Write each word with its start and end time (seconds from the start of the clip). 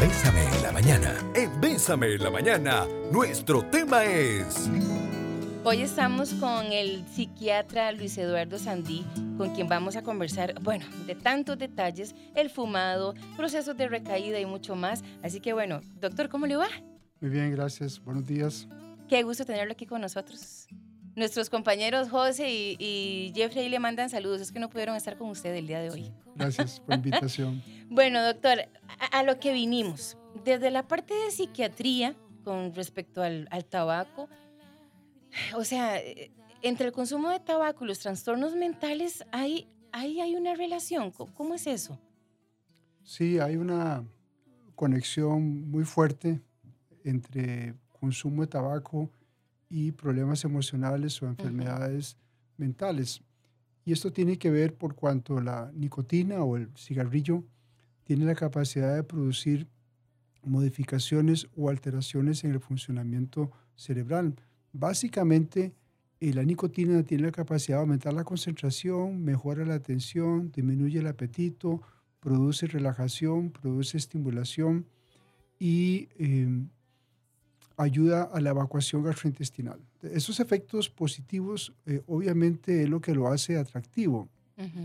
Bésame 0.00 0.44
en 0.44 0.62
la 0.62 0.70
mañana. 0.70 1.14
En 1.34 1.60
Bésame 1.60 2.14
en 2.14 2.22
la 2.22 2.30
mañana, 2.30 2.86
nuestro 3.10 3.64
tema 3.64 4.04
es... 4.04 4.70
Hoy 5.64 5.82
estamos 5.82 6.34
con 6.34 6.66
el 6.66 7.04
psiquiatra 7.08 7.90
Luis 7.90 8.16
Eduardo 8.16 8.60
Sandí, 8.60 9.04
con 9.36 9.52
quien 9.56 9.66
vamos 9.68 9.96
a 9.96 10.02
conversar, 10.02 10.54
bueno, 10.62 10.86
de 11.04 11.16
tantos 11.16 11.58
detalles, 11.58 12.14
el 12.36 12.48
fumado, 12.48 13.14
procesos 13.36 13.76
de 13.76 13.88
recaída 13.88 14.38
y 14.38 14.46
mucho 14.46 14.76
más. 14.76 15.02
Así 15.24 15.40
que 15.40 15.52
bueno, 15.52 15.80
doctor, 16.00 16.28
¿cómo 16.28 16.46
le 16.46 16.54
va? 16.54 16.68
Muy 17.20 17.30
bien, 17.30 17.50
gracias. 17.50 18.00
Buenos 18.00 18.24
días. 18.24 18.68
Qué 19.08 19.24
gusto 19.24 19.44
tenerlo 19.44 19.72
aquí 19.72 19.84
con 19.84 20.00
nosotros. 20.00 20.68
Nuestros 21.18 21.50
compañeros 21.50 22.10
José 22.10 22.48
y, 22.48 23.32
Jeffrey 23.34 23.68
le 23.68 23.80
mandan 23.80 24.08
saludos. 24.08 24.40
Es 24.40 24.52
que 24.52 24.60
no 24.60 24.70
pudieron 24.70 24.94
estar 24.94 25.18
con 25.18 25.28
usted 25.30 25.52
el 25.54 25.66
día 25.66 25.80
de 25.80 25.90
hoy. 25.90 26.12
Gracias 26.36 26.78
por 26.78 26.90
la 26.90 26.94
invitación. 26.94 27.60
bueno, 27.90 28.22
doctor, 28.24 28.68
a, 29.10 29.22
lo 29.24 29.40
que 29.40 29.52
vinimos. 29.52 30.16
Desde 30.44 30.70
la 30.70 30.86
parte 30.86 31.14
de 31.14 31.32
psiquiatría, 31.32 32.14
con 32.44 32.72
respecto 32.72 33.20
al, 33.20 33.48
al 33.50 33.64
tabaco, 33.64 34.28
o 35.56 35.64
sea, 35.64 36.00
entre 36.62 36.86
el 36.86 36.92
consumo 36.92 37.30
de 37.30 37.40
tabaco 37.40 37.84
y 37.84 37.88
los 37.88 37.98
trastornos 37.98 38.54
mentales, 38.54 39.24
¿hay, 39.32 39.66
hay, 39.90 40.20
hay 40.20 40.36
una 40.36 40.54
relación? 40.54 41.10
¿Cómo 41.10 41.54
es 41.54 41.66
eso? 41.66 41.98
Sí, 43.02 43.40
hay 43.40 43.56
una 43.56 44.04
conexión 44.76 45.68
muy 45.68 45.84
fuerte 45.84 46.40
entre 47.02 47.74
consumo 47.98 48.42
de 48.42 48.48
tabaco 48.48 49.10
y 49.68 49.92
problemas 49.92 50.44
emocionales 50.44 51.22
o 51.22 51.26
enfermedades 51.26 52.16
mentales. 52.56 53.22
Y 53.84 53.92
esto 53.92 54.12
tiene 54.12 54.38
que 54.38 54.50
ver 54.50 54.74
por 54.74 54.94
cuanto 54.94 55.40
la 55.40 55.70
nicotina 55.74 56.42
o 56.42 56.56
el 56.56 56.68
cigarrillo 56.76 57.44
tiene 58.04 58.24
la 58.24 58.34
capacidad 58.34 58.94
de 58.94 59.02
producir 59.02 59.68
modificaciones 60.42 61.46
o 61.56 61.68
alteraciones 61.68 62.44
en 62.44 62.52
el 62.52 62.60
funcionamiento 62.60 63.50
cerebral. 63.76 64.34
Básicamente, 64.72 65.74
eh, 66.20 66.32
la 66.32 66.42
nicotina 66.42 67.02
tiene 67.02 67.24
la 67.24 67.32
capacidad 67.32 67.78
de 67.78 67.82
aumentar 67.82 68.12
la 68.12 68.24
concentración, 68.24 69.22
mejora 69.22 69.64
la 69.64 69.74
atención, 69.74 70.50
disminuye 70.52 70.98
el 70.98 71.06
apetito, 71.06 71.82
produce 72.20 72.66
relajación, 72.66 73.50
produce 73.50 73.96
estimulación 73.96 74.86
y 75.58 76.08
em, 76.18 76.68
ayuda 77.78 78.24
a 78.24 78.40
la 78.40 78.50
evacuación 78.50 79.04
gastrointestinal. 79.04 79.78
Esos 80.02 80.40
efectos 80.40 80.90
positivos 80.90 81.72
eh, 81.86 82.02
obviamente 82.06 82.82
es 82.82 82.88
lo 82.88 83.00
que 83.00 83.14
lo 83.14 83.28
hace 83.28 83.56
atractivo. 83.56 84.28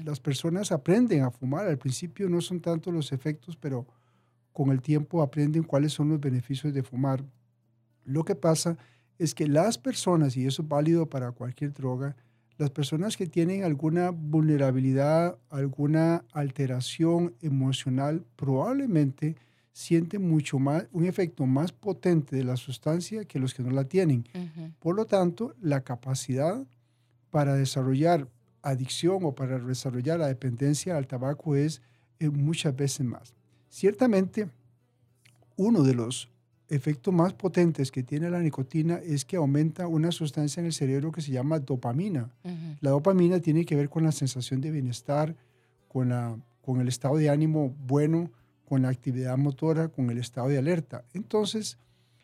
Las 0.06 0.20
personas 0.20 0.72
aprenden 0.72 1.24
a 1.24 1.32
fumar, 1.32 1.68
al 1.68 1.80
principio 1.80 2.30
no 2.30 2.42
son 2.42 2.60
tanto 2.60 2.92
los 2.92 3.12
efectos, 3.12 3.58
pero 3.58 3.88
con 4.52 4.70
el 4.70 4.84
tiempo 4.84 5.24
aprenden 5.24 5.64
cuáles 5.64 5.94
son 5.94 6.10
los 6.10 6.20
beneficios 6.20 6.72
de 6.76 6.84
fumar. 6.84 7.26
Lo 8.06 8.24
que 8.24 8.36
pasa 8.36 8.78
es 9.18 9.34
que 9.34 9.48
las 9.48 9.80
personas, 9.80 10.38
y 10.38 10.46
eso 10.46 10.62
es 10.62 10.68
válido 10.68 11.10
para 11.10 11.32
cualquier 11.32 11.74
droga, 11.74 12.16
las 12.60 12.70
personas 12.70 13.18
que 13.18 13.26
tienen 13.26 13.64
alguna 13.64 14.12
vulnerabilidad, 14.12 15.40
alguna 15.50 16.24
alteración 16.34 17.34
emocional, 17.42 18.24
probablemente 18.36 19.36
sienten 19.74 20.30
mucho 20.30 20.60
más, 20.60 20.86
un 20.92 21.06
efecto 21.06 21.46
más 21.46 21.72
potente 21.72 22.36
de 22.36 22.44
la 22.44 22.56
sustancia 22.56 23.26
que 23.26 23.40
los 23.40 23.54
que 23.54 23.64
no 23.64 23.72
la 23.72 23.84
tienen. 23.84 24.24
Por 24.80 24.96
lo 24.96 25.06
tanto, 25.06 25.56
la 25.62 25.82
capacidad 25.82 26.66
para 27.32 27.56
desarrollar 27.56 28.30
adicción 28.62 29.26
o 29.26 29.34
para 29.34 29.60
desarrollar 29.60 30.20
la 30.20 30.28
dependencia 30.28 30.96
al 30.96 31.08
tabaco 31.08 31.56
es 31.56 31.82
eh, 32.20 32.30
muchas 32.30 32.76
veces 32.76 33.06
más. 33.06 33.34
Ciertamente, 33.68 34.48
uno 35.58 35.82
de 35.82 35.96
los 35.96 36.30
efectos 36.70 37.14
más 37.14 37.34
potentes 37.34 37.92
que 37.92 38.04
tiene 38.04 38.30
la 38.30 38.40
nicotina 38.40 39.00
es 39.04 39.26
que 39.26 39.36
aumenta 39.36 39.88
una 39.88 40.12
sustancia 40.12 40.62
en 40.62 40.68
el 40.68 40.74
cerebro 40.74 41.12
que 41.12 41.22
se 41.22 41.32
llama 41.32 41.60
dopamina. 41.60 42.30
La 42.80 42.92
dopamina 42.92 43.40
tiene 43.40 43.66
que 43.66 43.76
ver 43.76 43.90
con 43.90 44.04
la 44.04 44.12
sensación 44.12 44.62
de 44.62 44.72
bienestar, 44.72 45.36
con, 45.88 46.10
la, 46.10 46.38
con 46.62 46.80
el 46.80 46.88
estado 46.88 47.18
de 47.18 47.30
ánimo 47.30 47.76
bueno, 47.86 48.32
con 48.74 48.82
la 48.82 48.90
actividad 48.90 49.38
motora, 49.38 49.90
con 49.90 50.10
el 50.10 50.18
estado 50.18 50.48
de 50.48 50.58
alerta. 50.58 51.06
Entonces, 51.14 51.78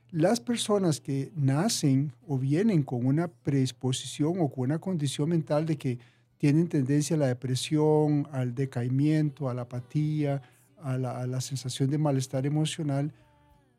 las 0.09 0.39
personas 0.39 0.99
que 0.99 1.31
nacen 1.35 2.11
o 2.27 2.39
vienen 2.39 2.81
con 2.81 3.05
una 3.05 3.27
predisposición 3.27 4.39
o 4.39 4.49
con 4.49 4.63
una 4.63 4.79
condición 4.79 5.29
mental 5.29 5.67
de 5.67 5.77
que 5.77 5.99
tienen 6.39 6.67
tendencia 6.67 7.15
a 7.15 7.19
la 7.19 7.27
depresión, 7.27 8.27
al 8.31 8.55
decaimiento, 8.55 9.47
a 9.47 9.53
la 9.53 9.61
apatía, 9.61 10.41
a 10.81 10.97
la, 10.97 11.39
sensación 11.39 11.91
de 11.91 11.99
malestar 11.99 12.47
emocional, 12.47 13.13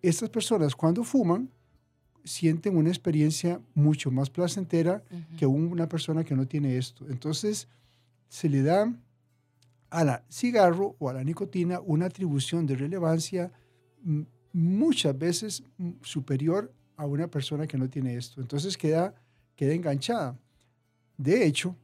estas 0.00 0.30
personas 0.30 0.76
cuando 0.76 1.02
fuman 1.02 1.50
sienten 2.22 2.76
una 2.76 2.90
experiencia 2.90 3.60
mucho 3.74 4.12
más 4.12 4.30
placentera 4.30 5.02
que 5.36 5.44
una 5.44 5.88
persona 5.88 6.22
que 6.22 6.36
no 6.36 6.46
tiene 6.46 6.76
esto. 6.76 7.04
Entonces, 7.10 7.66
se 8.28 8.48
le 8.48 8.62
da 8.62 8.94
a 9.90 10.04
la 10.04 10.24
cigarro 10.30 10.96
o 10.98 11.08
a 11.08 11.12
la 11.12 11.24
nicotina 11.24 11.80
una 11.80 12.06
atribución 12.06 12.66
de 12.66 12.76
relevancia 12.76 13.52
muchas 14.52 15.18
veces 15.18 15.62
superior 16.02 16.72
a 16.96 17.06
una 17.06 17.28
persona 17.28 17.66
que 17.66 17.78
no 17.78 17.88
tiene 17.88 18.16
esto. 18.16 18.40
Entonces 18.40 18.76
queda, 18.76 19.14
queda 19.56 19.74
enganchada. 19.74 20.38
De 21.16 21.44
hecho, 21.44 21.76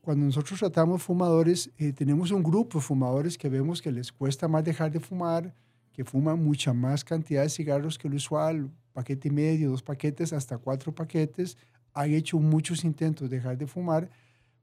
cuando 0.00 0.26
nosotros 0.26 0.58
tratamos 0.58 1.02
fumadores, 1.02 1.70
eh, 1.78 1.92
tenemos 1.92 2.30
un 2.30 2.42
grupo 2.42 2.78
de 2.78 2.84
fumadores 2.84 3.38
que 3.38 3.48
vemos 3.48 3.80
que 3.80 3.92
les 3.92 4.10
cuesta 4.10 4.48
más 4.48 4.64
dejar 4.64 4.90
de 4.90 4.98
fumar, 4.98 5.54
que 5.92 6.04
fuman 6.04 6.42
mucha 6.42 6.72
más 6.72 7.04
cantidad 7.04 7.42
de 7.42 7.48
cigarros 7.48 7.98
que 7.98 8.08
lo 8.08 8.16
usual, 8.16 8.70
paquete 8.92 9.28
y 9.28 9.30
medio, 9.30 9.70
dos 9.70 9.82
paquetes, 9.82 10.32
hasta 10.32 10.58
cuatro 10.58 10.94
paquetes. 10.94 11.56
Han 11.94 12.10
hecho 12.10 12.38
muchos 12.38 12.84
intentos 12.84 13.30
de 13.30 13.36
dejar 13.36 13.56
de 13.56 13.66
fumar, 13.66 14.10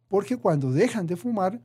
porque 0.08 0.36
cuando 0.36 0.72
dejan 0.72 1.08
de 1.08 1.16
fumar, 1.16 1.62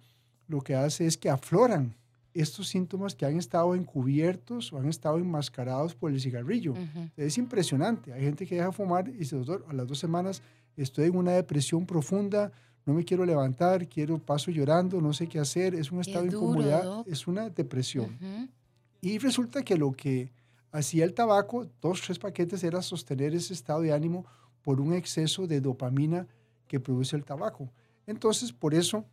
lo 0.46 0.60
que 0.60 0.74
hace 0.74 1.06
es 1.06 1.16
que 1.16 1.30
afloran 1.30 1.94
estos 2.34 2.68
síntomas 2.68 3.14
que 3.14 3.24
han 3.24 3.36
estado 3.38 3.74
encubiertos 3.74 4.72
o 4.72 4.78
han 4.78 4.88
estado 4.88 5.18
enmascarados 5.18 5.94
por 5.94 6.10
el 6.10 6.20
cigarrillo. 6.20 6.74
Es 7.16 7.38
impresionante. 7.38 8.12
Hay 8.12 8.22
gente 8.22 8.44
que 8.46 8.56
deja 8.56 8.66
de 8.66 8.72
fumar 8.72 9.08
y 9.08 9.12
dice, 9.12 9.36
doctor, 9.36 9.64
a 9.68 9.72
las 9.72 9.86
dos 9.86 9.98
semanas 9.98 10.42
estoy 10.76 11.06
en 11.06 11.16
una 11.16 11.32
depresión 11.32 11.86
profunda, 11.86 12.50
no 12.84 12.92
me 12.92 13.04
quiero 13.04 13.24
levantar, 13.24 13.88
quiero 13.88 14.18
paso 14.18 14.50
llorando, 14.50 15.00
no 15.00 15.12
sé 15.12 15.28
qué 15.28 15.38
hacer, 15.38 15.74
es 15.74 15.90
un 15.92 16.00
estado 16.00 16.24
de 16.24 16.32
incomodidad, 16.32 17.04
es 17.06 17.26
una 17.26 17.48
depresión. 17.48 18.18
Y 19.00 19.18
resulta 19.18 19.62
que 19.62 19.76
lo 19.76 19.92
que 19.92 20.32
hacía 20.72 21.04
el 21.04 21.14
tabaco, 21.14 21.68
dos, 21.80 22.02
tres 22.02 22.18
paquetes, 22.18 22.64
era 22.64 22.82
sostener 22.82 23.32
ese 23.34 23.54
estado 23.54 23.80
de 23.80 23.92
ánimo 23.92 24.26
por 24.62 24.80
un 24.80 24.92
exceso 24.92 25.46
de 25.46 25.60
dopamina 25.60 26.26
que 26.66 26.80
produce 26.80 27.14
el 27.14 27.24
tabaco. 27.24 27.70
Entonces, 28.06 28.52
por 28.52 28.74
eso 28.74 29.04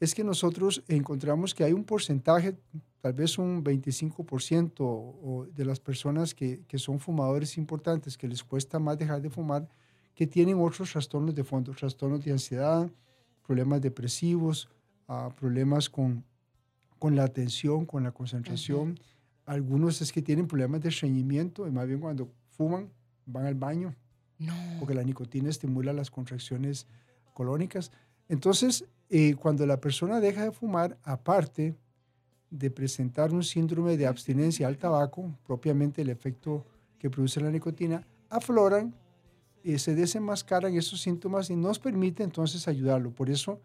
es 0.00 0.14
que 0.14 0.24
nosotros 0.24 0.82
encontramos 0.88 1.54
que 1.54 1.64
hay 1.64 1.72
un 1.72 1.84
porcentaje, 1.84 2.56
tal 3.00 3.12
vez 3.14 3.38
un 3.38 3.64
25% 3.64 5.52
de 5.52 5.64
las 5.64 5.80
personas 5.80 6.34
que, 6.34 6.64
son 6.76 7.00
fumadores 7.00 7.56
importantes, 7.56 8.18
que 8.18 8.28
les 8.28 8.44
cuesta 8.44 8.78
más 8.78 8.98
dejar 8.98 9.22
de 9.22 9.30
fumar, 9.30 9.68
que 10.14 10.26
tienen 10.26 10.58
otros 10.60 10.92
trastornos 10.92 11.34
de 11.34 11.44
fondo, 11.44 11.72
trastornos 11.72 12.24
de 12.24 12.32
ansiedad, 12.32 12.90
problemas 13.46 13.80
depresivos, 13.80 14.68
ah, 15.08 15.30
problemas 15.38 15.88
con, 15.88 16.24
con 16.98 17.14
la 17.16 17.24
atención, 17.24 17.86
con 17.86 18.02
la 18.02 18.12
concentración. 18.12 18.98
Algunos 19.44 20.00
es 20.00 20.12
que 20.12 20.22
tienen 20.22 20.46
problemas 20.46 20.82
de 20.82 20.88
estreñimiento 20.88 21.66
y 21.68 21.70
más 21.70 21.86
bien 21.86 22.00
cuando 22.00 22.28
fuman 22.50 22.90
van 23.26 23.46
al 23.46 23.54
baño, 23.54 23.94
porque 24.78 24.94
la 24.94 25.02
nicotina 25.02 25.50
estimula 25.50 25.92
las 25.92 26.10
contracciones 26.10 26.86
colónicas. 27.34 27.92
Entonces, 28.28 28.84
eh, 29.08 29.34
cuando 29.34 29.66
la 29.66 29.80
persona 29.80 30.20
deja 30.20 30.44
de 30.44 30.52
fumar, 30.52 30.98
aparte 31.02 31.76
de 32.50 32.70
presentar 32.70 33.32
un 33.32 33.42
síndrome 33.42 33.96
de 33.96 34.06
abstinencia 34.06 34.66
al 34.66 34.78
tabaco, 34.78 35.36
propiamente 35.46 36.02
el 36.02 36.10
efecto 36.10 36.64
que 36.98 37.10
produce 37.10 37.40
la 37.40 37.50
nicotina, 37.50 38.06
afloran, 38.28 38.94
eh, 39.62 39.78
se 39.78 39.94
desenmascaran 39.94 40.74
esos 40.74 41.00
síntomas 41.00 41.50
y 41.50 41.56
nos 41.56 41.78
permite 41.78 42.22
entonces 42.22 42.68
ayudarlo. 42.68 43.12
Por 43.12 43.30
eso 43.30 43.60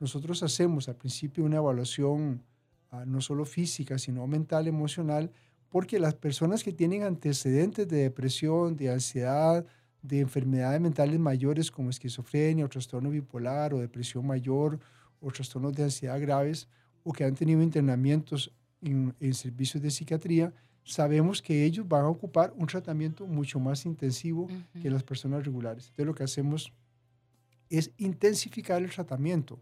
nosotros 0.00 0.42
hacemos 0.42 0.88
al 0.88 0.96
principio 0.96 1.44
una 1.44 1.56
evaluación 1.56 2.42
ah, 2.90 3.04
no 3.06 3.20
solo 3.20 3.44
física, 3.44 3.98
sino 3.98 4.26
mental, 4.26 4.66
emocional, 4.66 5.30
porque 5.68 5.98
las 5.98 6.14
personas 6.14 6.62
que 6.62 6.72
tienen 6.72 7.02
antecedentes 7.02 7.88
de 7.88 7.98
depresión, 7.98 8.76
de 8.76 8.90
ansiedad, 8.90 9.66
de 10.04 10.20
enfermedades 10.20 10.82
mentales 10.82 11.18
mayores 11.18 11.70
como 11.70 11.88
esquizofrenia 11.88 12.66
o 12.66 12.68
trastorno 12.68 13.08
bipolar 13.08 13.72
o 13.72 13.80
depresión 13.80 14.26
mayor 14.26 14.78
o 15.18 15.30
trastornos 15.30 15.72
de 15.72 15.84
ansiedad 15.84 16.20
graves 16.20 16.68
o 17.02 17.10
que 17.10 17.24
han 17.24 17.34
tenido 17.34 17.62
internamientos 17.62 18.52
en, 18.82 19.14
servicios 19.32 19.82
de 19.82 19.90
psiquiatría, 19.90 20.52
sabemos 20.84 21.40
que 21.40 21.64
ellos 21.64 21.88
van 21.88 22.04
a 22.04 22.08
ocupar 22.08 22.52
un 22.54 22.66
tratamiento 22.66 23.26
mucho 23.26 23.58
más 23.58 23.86
intensivo 23.86 24.46
que 24.82 24.90
las 24.90 25.02
personas 25.02 25.42
regulares. 25.42 25.86
Entonces 25.86 26.06
lo 26.06 26.14
que 26.14 26.24
hacemos 26.24 26.70
es 27.70 27.90
intensificar 27.96 28.82
el 28.82 28.90
tratamiento 28.90 29.58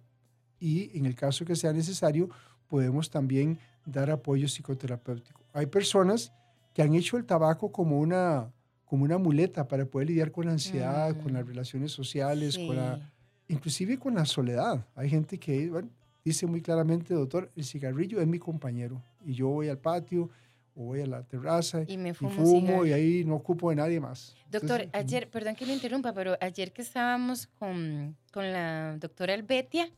y 0.59 0.91
en 0.99 1.07
el 1.07 1.15
caso 1.15 1.45
que 1.45 1.55
sea 1.55 1.73
necesario 1.73 2.29
podemos 2.67 3.09
también 3.09 3.61
dar 3.87 4.11
apoyo 4.11 4.49
psicoterapéutico. 4.49 5.45
Hay 5.53 5.67
personas 5.67 6.33
que 6.75 6.83
han 6.83 6.95
hecho 6.95 7.17
el 7.17 7.27
tabaco 7.27 7.71
como 7.71 8.01
una, 8.01 8.51
como 8.93 9.05
una 9.05 9.17
muleta 9.17 9.67
para 9.67 9.87
poder 9.87 10.09
lidiar 10.09 10.31
con 10.31 10.45
la 10.45 10.53
ansiedad, 10.53 11.17
con 11.17 11.33
las 11.33 11.45
Mm. 11.45 11.49
relaciones 11.49 11.93
sociales, 11.93 12.59
con 12.59 12.77
la, 12.77 12.97
Sí. 12.99 13.55
inclusive 13.55 13.99
con 13.99 14.15
la 14.17 14.27
soledad. 14.27 14.87
Hay 14.95 15.09
gente 15.09 15.39
que 15.39 15.71
bueno, 15.71 15.89
dice 16.23 16.45
muy 16.47 16.61
claramente, 16.61 17.15
doctor, 17.15 17.51
el 17.57 17.65
cigarrillo 17.65 18.21
es 18.21 18.27
mi 18.27 18.39
compañero 18.39 19.03
y 19.25 19.33
yo 19.33 19.49
voy 19.49 19.71
al 19.71 19.79
patio 19.79 20.29
o 20.75 20.85
voy 20.85 21.01
a 21.01 21.07
la 21.07 21.23
terraza 21.23 21.85
Y 21.89 21.97
me 21.97 22.11
y 22.11 22.13
fumo 22.13 22.29
un 22.37 22.47
fumo 22.47 22.85
y 22.85 22.93
ahí 22.93 23.25
no 23.25 23.37
ocupo 23.37 23.71
de 23.71 23.77
nadie 23.77 23.99
más. 23.99 24.37
Doctor, 24.51 24.83
Entonces, 24.83 24.91
ayer, 24.93 25.31
perdón 25.31 25.55
que 25.57 25.65
lo 25.65 25.73
interrumpa, 25.73 26.13
pero 26.13 26.37
ayer 26.39 26.71
que 26.75 26.83
estábamos 26.83 27.47
con, 27.47 28.15
con 28.31 28.53
la 28.53 28.99
doctora 28.99 29.33
Albetia, 29.33 29.89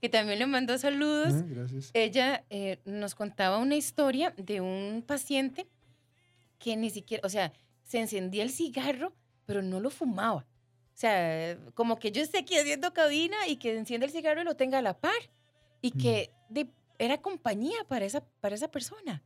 que 0.00 0.08
también 0.08 0.40
le 0.40 0.46
mandó 0.48 0.76
saludos, 0.76 1.34
ujú, 1.34 1.54
gracias. 1.54 1.90
ella 1.94 2.44
eh, 2.50 2.80
nos 2.84 3.14
contaba 3.14 3.58
una 3.58 3.76
historia 3.76 4.34
de 4.36 4.60
un 4.60 5.04
paciente 5.06 5.68
que 6.58 6.76
ni 6.76 6.90
siquiera, 6.90 7.24
o 7.24 7.28
sea, 7.30 7.52
se 7.90 7.98
encendía 7.98 8.44
el 8.44 8.50
cigarro, 8.50 9.12
pero 9.46 9.62
no 9.62 9.80
lo 9.80 9.90
fumaba. 9.90 10.46
O 10.94 10.96
sea, 11.00 11.58
como 11.74 11.98
que 11.98 12.12
yo 12.12 12.22
esté 12.22 12.38
aquí 12.38 12.56
haciendo 12.56 12.92
cabina 12.92 13.36
y 13.48 13.56
que 13.56 13.76
encienda 13.76 14.06
el 14.06 14.12
cigarro 14.12 14.42
y 14.42 14.44
lo 14.44 14.54
tenga 14.54 14.78
a 14.78 14.82
la 14.82 14.96
par. 14.96 15.20
Y 15.82 15.88
Mm. 15.88 15.98
que 15.98 16.30
de- 16.48 16.70
era 16.98 17.20
compañía 17.20 17.78
para 17.88 18.04
esa, 18.04 18.20
para 18.40 18.54
esa 18.54 18.70
persona. 18.70 19.22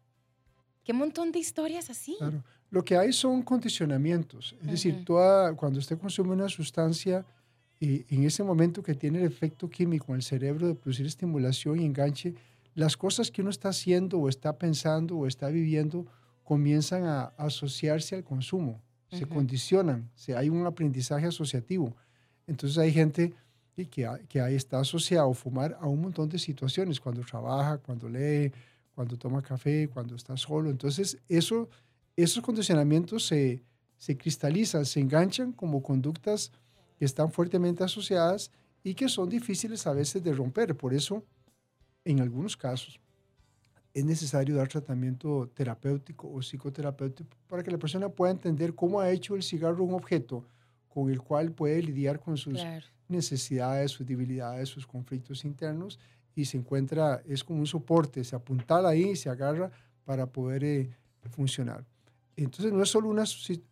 Qué 0.82 0.92
montón 0.94 1.30
de 1.30 1.40
historias 1.40 1.90
así. 1.90 2.16
Claro. 2.18 2.42
Lo 2.70 2.82
que 2.84 2.96
hay 2.96 3.12
son 3.12 3.42
condicionamientos. 3.42 4.54
Es 4.62 4.66
decir, 4.70 4.94
Ujú. 4.94 5.04
toda, 5.04 5.54
cuando 5.54 5.78
usted 5.78 5.98
consume 5.98 6.30
una 6.32 6.48
sustancia, 6.48 7.26
y 7.80 8.06
en 8.14 8.24
ese 8.24 8.42
momento 8.44 8.82
que 8.82 8.94
tiene 8.94 9.18
el 9.18 9.26
efecto 9.26 9.68
químico 9.68 10.06
en 10.12 10.16
el 10.16 10.22
cerebro 10.22 10.68
de 10.68 10.74
producir 10.74 11.04
estimulación 11.04 11.80
y 11.80 11.84
enganche, 11.84 12.34
las 12.74 12.96
cosas 12.96 13.30
que 13.30 13.42
uno 13.42 13.50
está 13.50 13.68
haciendo 13.70 14.18
o 14.18 14.28
está 14.30 14.56
pensando 14.56 15.16
o 15.18 15.26
está 15.26 15.48
viviendo 15.48 16.06
comienzan 16.44 17.04
a 17.04 17.24
asociarse 17.36 18.14
al 18.14 18.24
consumo, 18.24 18.80
se 19.10 19.26
condicionan, 19.26 20.10
se, 20.14 20.36
hay 20.36 20.48
un 20.48 20.66
aprendizaje 20.66 21.26
asociativo. 21.26 21.94
Entonces 22.46 22.78
hay 22.78 22.92
gente 22.92 23.32
que, 23.74 23.86
que 24.28 24.40
ahí 24.40 24.54
está 24.54 24.80
asociado 24.80 25.30
a 25.30 25.34
fumar 25.34 25.78
a 25.80 25.86
un 25.86 26.00
montón 26.00 26.28
de 26.28 26.38
situaciones, 26.38 27.00
cuando 27.00 27.22
trabaja, 27.22 27.78
cuando 27.78 28.08
lee, 28.08 28.52
cuando 28.94 29.16
toma 29.16 29.40
café, 29.40 29.88
cuando 29.88 30.16
está 30.16 30.36
solo. 30.36 30.68
Entonces 30.68 31.18
eso, 31.28 31.68
esos 32.16 32.42
condicionamientos 32.42 33.26
se, 33.26 33.62
se 33.96 34.16
cristalizan, 34.16 34.84
se 34.84 35.00
enganchan 35.00 35.52
como 35.52 35.82
conductas 35.82 36.52
que 36.98 37.04
están 37.04 37.30
fuertemente 37.30 37.82
asociadas 37.84 38.50
y 38.82 38.94
que 38.94 39.08
son 39.08 39.28
difíciles 39.28 39.86
a 39.86 39.92
veces 39.92 40.22
de 40.22 40.32
romper. 40.32 40.76
Por 40.76 40.92
eso, 40.92 41.24
en 42.04 42.20
algunos 42.20 42.56
casos, 42.56 43.00
es 43.94 44.04
necesario 44.04 44.56
dar 44.56 44.66
tratamiento 44.68 45.48
terapéutico 45.54 46.28
o 46.28 46.40
psicoterapéutico 46.40 47.30
para 47.48 47.62
que 47.62 47.70
la 47.70 47.78
persona 47.78 48.08
pueda 48.08 48.32
entender 48.32 48.74
cómo 48.74 49.00
ha 49.00 49.10
hecho 49.10 49.36
el 49.36 49.42
cigarro 49.42 49.84
un 49.84 49.94
objeto 49.94 50.44
con 50.88 51.10
el 51.10 51.20
cual 51.22 51.52
puede 51.52 51.80
lidiar 51.82 52.18
con 52.20 52.36
sus 52.36 52.54
Claro. 52.54 52.84
necesidades, 53.08 53.92
sus 53.92 54.06
debilidades, 54.06 54.68
sus 54.68 54.86
conflictos 54.86 55.44
internos 55.44 55.98
y 56.34 56.44
se 56.46 56.56
encuentra, 56.56 57.22
es 57.26 57.44
como 57.44 57.60
un 57.60 57.66
soporte, 57.66 58.24
se 58.24 58.34
apuntala 58.34 58.88
ahí 58.90 59.10
y 59.10 59.16
se 59.16 59.30
agarra 59.30 59.70
para 60.04 60.26
poder 60.26 60.64
eh, 60.64 60.90
funcionar. 61.30 61.84
Entonces 62.36 62.72
no 62.72 62.82
es 62.82 62.88
solo 62.88 63.08
una, 63.08 63.24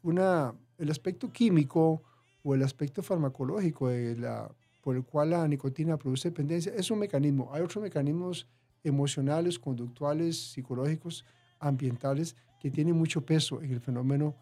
una, 0.03 0.55
el 0.79 0.91
aspecto 0.91 1.31
químico 1.33 2.03
o 2.45 2.55
el 2.55 2.63
aspecto 2.63 3.03
farmacológico 3.03 3.89
de 3.89 4.17
la, 4.17 4.49
por 4.81 4.95
el 4.95 5.05
cual 5.05 5.31
la 5.31 5.49
nicotina 5.49 5.97
produce 5.97 6.29
dependencia, 6.29 6.73
es 6.77 6.91
un 6.93 7.01
mecanismo. 7.01 7.51
Hay 7.53 7.63
otros 7.63 7.83
mecanismos 7.83 8.47
emocionales, 8.85 9.59
conductuales, 9.59 10.53
psicológicos, 10.53 11.25
ambientales, 11.59 12.37
que 12.61 12.71
tienen 12.71 12.97
mucho 12.97 13.25
peso 13.25 13.61
en 13.63 13.73
el 13.73 13.81
fenómeno 13.81 14.35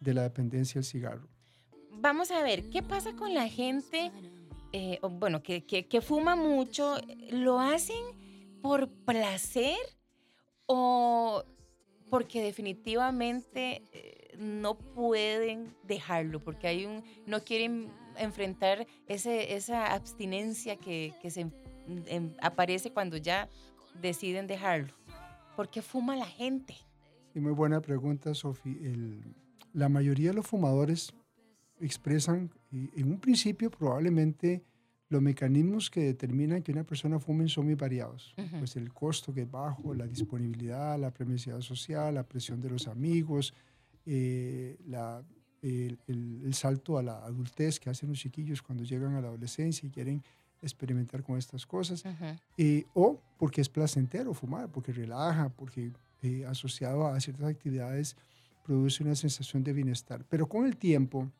de 0.00 0.14
la 0.14 0.22
dependencia 0.22 0.78
al 0.78 0.84
cigarro. 0.84 1.28
Vamos 2.00 2.30
a 2.30 2.42
ver, 2.42 2.68
¿qué 2.70 2.82
pasa 2.82 3.12
con 3.14 3.32
la 3.34 3.48
gente, 3.48 4.10
eh, 4.72 4.98
bueno, 5.02 5.42
que, 5.42 5.64
que- 5.64 5.86
que 5.86 6.00
fuma 6.00 6.36
mucho? 6.36 6.96
¿Lo 7.30 7.58
hacen 7.60 7.96
por 8.62 8.88
placer 8.88 9.76
o 10.66 11.42
porque 12.10 12.42
definitivamente 12.42 13.82
eh, 13.92 14.36
no 14.38 14.76
pueden 14.78 15.74
dejarlo? 15.82 16.40
Porque 16.42 16.66
hay 16.68 16.84
un, 16.86 17.02
no 17.26 17.40
quieren 17.42 17.90
enfrentar 18.18 18.86
ese, 19.08 19.54
esa 19.54 19.92
abstinencia 19.92 20.76
que, 20.76 21.12
que 21.20 21.30
se 21.30 21.46
em, 22.06 22.34
aparece 22.40 22.90
cuando 22.92 23.16
ya 23.16 23.48
deciden 24.00 24.46
dejarlo. 24.46 24.92
¿Por 25.56 25.68
qué 25.70 25.82
fuma 25.82 26.16
la 26.16 26.26
gente? 26.26 26.74
Y 27.34 27.40
muy 27.40 27.52
buena 27.52 27.80
pregunta, 27.80 28.34
Sofi. 28.34 28.76
La 29.72 29.88
mayoría 29.88 30.30
de 30.30 30.36
los 30.36 30.46
fumadores 30.46 31.12
expresan, 31.80 32.50
en 32.72 33.10
un 33.10 33.18
principio 33.20 33.70
probablemente 33.70 34.62
los 35.08 35.22
mecanismos 35.22 35.88
que 35.90 36.00
determinan 36.00 36.62
que 36.62 36.72
una 36.72 36.82
persona 36.84 37.18
fume 37.20 37.48
son 37.48 37.66
muy 37.66 37.74
variados. 37.74 38.34
Pues 38.58 38.76
el 38.76 38.92
costo 38.92 39.32
que 39.32 39.42
es 39.42 39.50
bajo, 39.50 39.94
la 39.94 40.06
disponibilidad, 40.06 40.98
la 40.98 41.10
premisidad 41.12 41.60
social, 41.60 42.14
la 42.14 42.24
presión 42.24 42.60
de 42.60 42.70
los 42.70 42.88
amigos, 42.88 43.54
eh, 44.04 44.76
la- 44.86 45.22
el- 45.62 45.98
el 46.06 46.54
salto 46.54 46.98
a 46.98 47.02
la 47.02 47.24
adultez 47.24 47.78
que 47.80 47.90
hacen 47.90 48.08
los 48.08 48.18
chiquillos 48.18 48.62
cuando 48.62 48.84
llegan 48.84 49.14
a 49.14 49.20
la 49.20 49.28
adolescencia 49.28 49.86
y 49.86 49.90
quieren 49.90 50.22
experimentar 50.62 51.22
con 51.22 51.38
estas 51.38 51.66
cosas. 51.66 52.04
Eh, 52.56 52.84
o 52.94 53.20
porque 53.38 53.60
es 53.60 53.68
placentero 53.68 54.32
fumar, 54.34 54.68
porque 54.70 54.92
relaja, 54.92 55.48
porque 55.50 55.92
eh, 56.22 56.44
asociado 56.46 57.06
a 57.06 57.20
ciertas 57.20 57.48
actividades 57.48 58.16
produce 58.64 59.02
una 59.02 59.14
sensación 59.14 59.62
de 59.62 59.72
bienestar. 59.72 60.24
Pero 60.28 60.48
con 60.48 60.66
el 60.66 60.76
tiempo, 60.76 61.30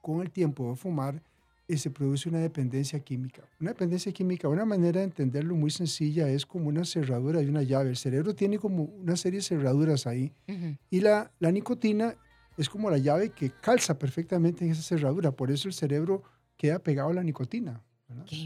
con 0.00 0.20
el 0.20 0.30
tiempo 0.30 0.70
de 0.70 0.76
fumar, 0.76 1.22
eh, 1.66 1.76
se 1.76 1.90
produce 1.90 2.28
una 2.28 2.38
dependencia 2.38 3.00
química. 3.00 3.42
Una 3.60 3.70
dependencia 3.70 4.12
química, 4.12 4.48
una 4.48 4.64
manera 4.64 5.00
de 5.00 5.04
entenderlo 5.04 5.54
muy 5.54 5.70
sencilla 5.70 6.28
es 6.28 6.46
como 6.46 6.68
una 6.68 6.84
cerradura 6.84 7.42
y 7.42 7.46
una 7.46 7.62
llave. 7.62 7.90
El 7.90 7.96
cerebro 7.96 8.34
tiene 8.34 8.58
como 8.58 8.84
una 8.84 9.16
serie 9.16 9.40
de 9.40 9.44
cerraduras 9.44 10.06
ahí 10.06 10.32
y 10.90 11.00
la, 11.00 11.30
la 11.38 11.50
nicotina 11.50 12.16
es 12.56 12.68
como 12.68 12.90
la 12.90 12.98
llave 12.98 13.30
que 13.30 13.50
calza 13.50 13.98
perfectamente 13.98 14.64
en 14.64 14.72
esa 14.72 14.82
cerradura. 14.82 15.32
Por 15.32 15.50
eso 15.50 15.68
el 15.68 15.74
cerebro 15.74 16.22
queda 16.56 16.78
pegado 16.78 17.10
a 17.10 17.14
la 17.14 17.22
nicotina. 17.22 17.82
¿Verdad? 18.08 18.24
¡Qué 18.26 18.36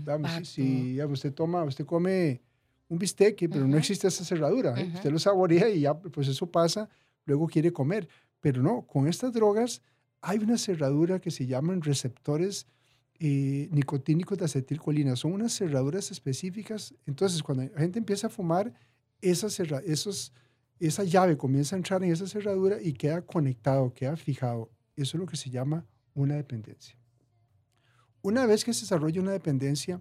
Digamos, 0.93 1.11
si- 1.13 1.19
usted 1.19 1.33
toma, 1.35 1.65
usted 1.65 1.85
come 1.87 2.41
un 2.89 2.99
bistec, 2.99 3.37
pero 3.49 3.67
no 3.67 3.77
existe 3.79 4.07
esa 4.09 4.25
cerradura. 4.25 4.79
¿eh? 4.79 4.85
Usted 4.97 5.11
lo 5.11 5.19
saborea 5.19 5.69
y 5.71 5.81
ya, 5.81 5.95
pues 5.99 6.29
eso 6.29 6.47
pasa, 6.51 6.89
luego 7.25 7.47
quiere 7.47 7.73
comer. 7.73 8.09
Pero 8.41 8.63
no, 8.63 8.83
con 8.87 9.07
estas 9.09 9.33
drogas 9.33 9.81
hay 10.21 10.39
una 10.39 10.59
cerradura 10.59 11.21
que 11.21 11.31
se 11.31 11.47
llaman 11.47 11.81
receptores 11.83 12.67
eh, 13.19 13.69
nicotínicos 13.71 14.37
de 14.39 14.45
acetilcolina. 14.47 15.15
Son 15.17 15.33
unas 15.33 15.53
cerraduras 15.57 16.11
específicas. 16.11 16.95
Entonces, 17.07 17.43
cuando 17.43 17.65
la 17.65 17.79
gente 17.79 17.99
empieza 17.99 18.27
a 18.27 18.31
fumar, 18.31 18.73
esa, 19.21 19.49
cerra- 19.49 19.83
esos, 19.87 20.33
esa 20.81 21.05
llave 21.05 21.37
comienza 21.37 21.77
a 21.77 21.79
entrar 21.79 22.03
en 22.03 22.11
esa 22.13 22.27
cerradura 22.27 22.83
y 22.83 22.93
queda 22.95 23.23
conectado, 23.23 23.93
queda 23.95 24.17
fijado. 24.17 24.71
Eso 24.97 25.17
es 25.17 25.21
lo 25.21 25.27
que 25.27 25.37
se 25.37 25.51
llama 25.51 25.87
una 26.15 26.35
dependencia. 26.35 26.99
Una 28.23 28.47
vez 28.47 28.65
que 28.65 28.73
se 28.73 28.83
desarrolla 28.83 29.21
una 29.21 29.33
dependencia, 29.33 30.01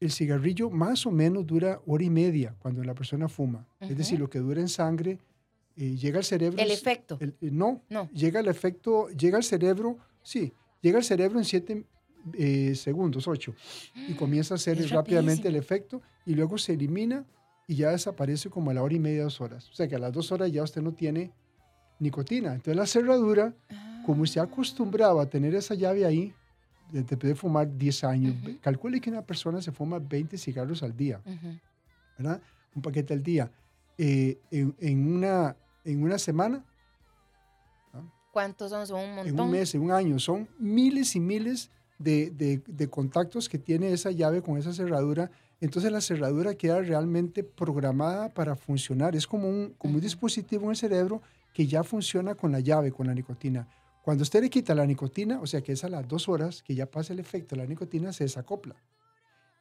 el 0.00 0.10
cigarrillo 0.10 0.68
más 0.68 1.06
o 1.06 1.10
menos 1.10 1.46
dura 1.46 1.80
hora 1.86 2.04
y 2.04 2.10
media 2.10 2.54
cuando 2.58 2.82
la 2.84 2.94
persona 2.94 3.28
fuma. 3.28 3.66
Es 3.80 3.96
decir, 3.96 4.18
lo 4.18 4.28
que 4.28 4.38
dura 4.40 4.60
en 4.60 4.68
sangre 4.68 5.18
eh, 5.76 5.94
llega 5.96 6.18
al 6.18 6.24
cerebro. 6.24 6.58
El 6.62 6.70
efecto. 6.70 7.18
el- 7.20 7.36
eh, 7.40 7.50
no, 7.52 7.82
No. 7.88 8.08
llega 8.12 8.40
el 8.40 8.48
efecto, 8.48 9.08
llega 9.10 9.36
al 9.36 9.44
cerebro, 9.44 9.98
sí, 10.22 10.52
llega 10.82 10.98
al 10.98 11.04
cerebro 11.04 11.38
en 11.38 11.44
siete 11.44 11.84
eh, 12.34 12.74
segundos, 12.74 13.28
ocho, 13.28 13.54
y 14.08 14.14
comienza 14.14 14.54
a 14.54 14.56
hacer 14.56 14.76
rápidamente 14.90 15.46
el 15.48 15.54
efecto 15.54 16.02
y 16.24 16.34
luego 16.34 16.58
se 16.58 16.72
elimina 16.72 17.24
y 17.68 17.76
ya 17.76 17.90
desaparece 17.90 18.50
como 18.50 18.70
a 18.70 18.74
la 18.74 18.82
hora 18.82 18.94
y 18.94 18.98
media, 18.98 19.22
dos 19.22 19.40
horas. 19.40 19.68
O 19.70 19.74
sea 19.74 19.86
que 19.86 19.94
a 19.94 19.98
las 20.00 20.12
dos 20.12 20.32
horas 20.32 20.50
ya 20.50 20.62
usted 20.64 20.82
no 20.82 20.92
tiene 20.92 21.30
nicotina. 22.00 22.50
Entonces 22.54 22.76
la 22.76 22.86
cerradura, 22.86 23.54
como 24.04 24.24
Ah. 24.24 24.26
se 24.26 24.40
ha 24.40 24.44
acostumbrado 24.44 25.20
a 25.20 25.26
tener 25.30 25.54
esa 25.54 25.74
llave 25.74 26.04
ahí, 26.04 26.34
desde 26.90 27.16
de 27.16 27.34
fumar 27.34 27.76
10 27.76 28.04
años, 28.04 28.34
Ujú. 28.42 28.58
calcule 28.60 29.00
que 29.00 29.10
una 29.10 29.22
persona 29.22 29.60
se 29.60 29.72
fuma 29.72 29.98
20 29.98 30.36
cigarros 30.38 30.82
al 30.82 30.96
día, 30.96 31.20
Ujú. 31.24 31.58
¿verdad? 32.18 32.40
Un 32.74 32.82
paquete 32.82 33.14
al 33.14 33.22
día. 33.22 33.50
Eh, 33.98 34.38
en, 34.50 34.74
en 34.80 35.06
una, 35.16 35.56
en 35.84 36.02
una 36.02 36.18
semana, 36.18 36.64
¿Cuántos 38.30 38.70
son? 38.70 38.86
Son 38.86 39.00
un 39.00 39.14
montón. 39.14 39.34
en 39.34 39.40
un 39.40 39.50
mes, 39.50 39.74
en 39.74 39.80
un 39.80 39.90
año, 39.92 40.18
son 40.18 40.46
miles 40.58 41.16
y 41.16 41.20
miles 41.20 41.70
de, 41.98 42.30
de- 42.30 42.62
de 42.66 42.88
contactos 42.90 43.48
que 43.48 43.56
tiene 43.58 43.90
esa 43.92 44.10
llave 44.10 44.42
con 44.42 44.58
esa 44.58 44.74
cerradura. 44.74 45.30
Entonces 45.62 45.90
la 45.90 46.02
cerradura 46.02 46.54
queda 46.54 46.82
realmente 46.82 47.42
programada 47.42 48.28
para 48.28 48.54
funcionar. 48.54 49.16
Es 49.16 49.26
como 49.26 49.48
un, 49.48 49.74
como 49.78 49.94
un 49.94 50.00
dispositivo 50.02 50.64
en 50.64 50.70
el 50.72 50.76
cerebro 50.76 51.22
que 51.54 51.66
ya 51.66 51.82
funciona 51.82 52.34
con 52.34 52.52
la 52.52 52.60
llave, 52.60 52.92
con 52.92 53.06
la 53.06 53.14
nicotina. 53.14 53.66
Cuando 54.06 54.22
usted 54.22 54.40
le 54.40 54.50
quita 54.50 54.72
la 54.72 54.86
nicotina, 54.86 55.40
o 55.40 55.48
sea 55.48 55.62
que 55.62 55.72
es 55.72 55.82
a 55.82 55.88
las 55.88 56.06
dos 56.06 56.28
horas 56.28 56.62
que 56.62 56.76
ya 56.76 56.88
pasa 56.88 57.12
el 57.12 57.18
efecto 57.18 57.56
de 57.56 57.62
la 57.62 57.66
nicotina, 57.66 58.12
se 58.12 58.22
desacopla. 58.22 58.76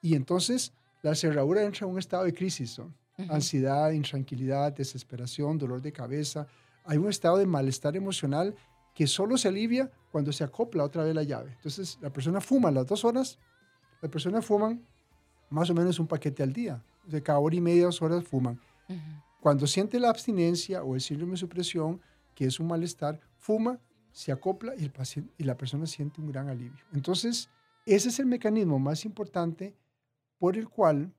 Y 0.04 0.14
entonces 0.14 0.72
la 1.02 1.16
cerradura 1.16 1.64
entra 1.64 1.88
en 1.88 1.94
un 1.94 1.98
estado 1.98 2.25
de 2.25 2.34
crisis. 2.36 2.78
¿no? 2.78 2.94
Ujú. 3.18 3.34
Ansiedad, 3.34 3.90
intranquilidad, 3.90 4.72
desesperación, 4.72 5.58
dolor 5.58 5.82
de 5.82 5.92
cabeza, 5.92 6.46
hay 6.84 7.00
un 7.00 7.10
estado 7.10 7.38
de 7.38 7.48
malestar 7.48 7.96
emocional 7.96 8.54
que 8.94 9.08
solo 9.08 9.36
se 9.36 9.48
alivia 9.48 9.90
cuando 10.12 10.32
se 10.32 10.44
acopla 10.44 10.84
otra 10.84 11.04
vez 11.04 11.16
la 11.16 11.24
llave. 11.24 11.54
Entonces, 11.54 11.98
la 12.00 12.14
persona 12.14 12.40
fuma 12.40 12.70
las 12.70 12.86
dos 12.86 13.04
horas, 13.04 13.40
las 14.00 14.12
personas 14.12 14.46
fuman 14.46 14.86
más 15.50 15.72
o 15.72 15.74
menos 15.74 15.98
un 16.00 16.06
paquete 16.06 16.44
al 16.44 16.54
día. 16.54 16.84
De 17.08 17.24
cada 17.24 17.40
hora 17.40 17.56
y 17.56 17.62
media, 17.62 17.86
dos 17.86 18.00
horas 18.00 18.24
fuman. 18.24 18.62
Cuando 19.42 19.66
siente 19.66 20.00
la 20.00 20.12
abstinencia 20.12 20.84
o 20.84 20.94
el 20.94 21.02
síndrome 21.02 21.32
de 21.32 21.38
supresión, 21.38 22.00
que 22.36 22.46
es 22.46 22.60
un 22.60 22.68
malestar, 22.68 23.20
fuma, 23.40 23.80
se 24.16 24.32
acopla 24.32 24.74
y, 24.78 24.84
el 24.86 24.92
paciente, 24.92 25.34
y 25.38 25.44
la 25.44 25.58
persona 25.58 25.86
siente 25.86 26.22
un 26.22 26.32
gran 26.32 26.48
alivio. 26.48 26.86
Entonces, 26.94 27.50
ese 27.86 28.08
es 28.08 28.18
el 28.18 28.26
mecanismo 28.26 28.80
más 28.80 29.04
importante 29.04 29.76
por 30.40 30.56
el 30.56 30.70
cual 30.70 31.14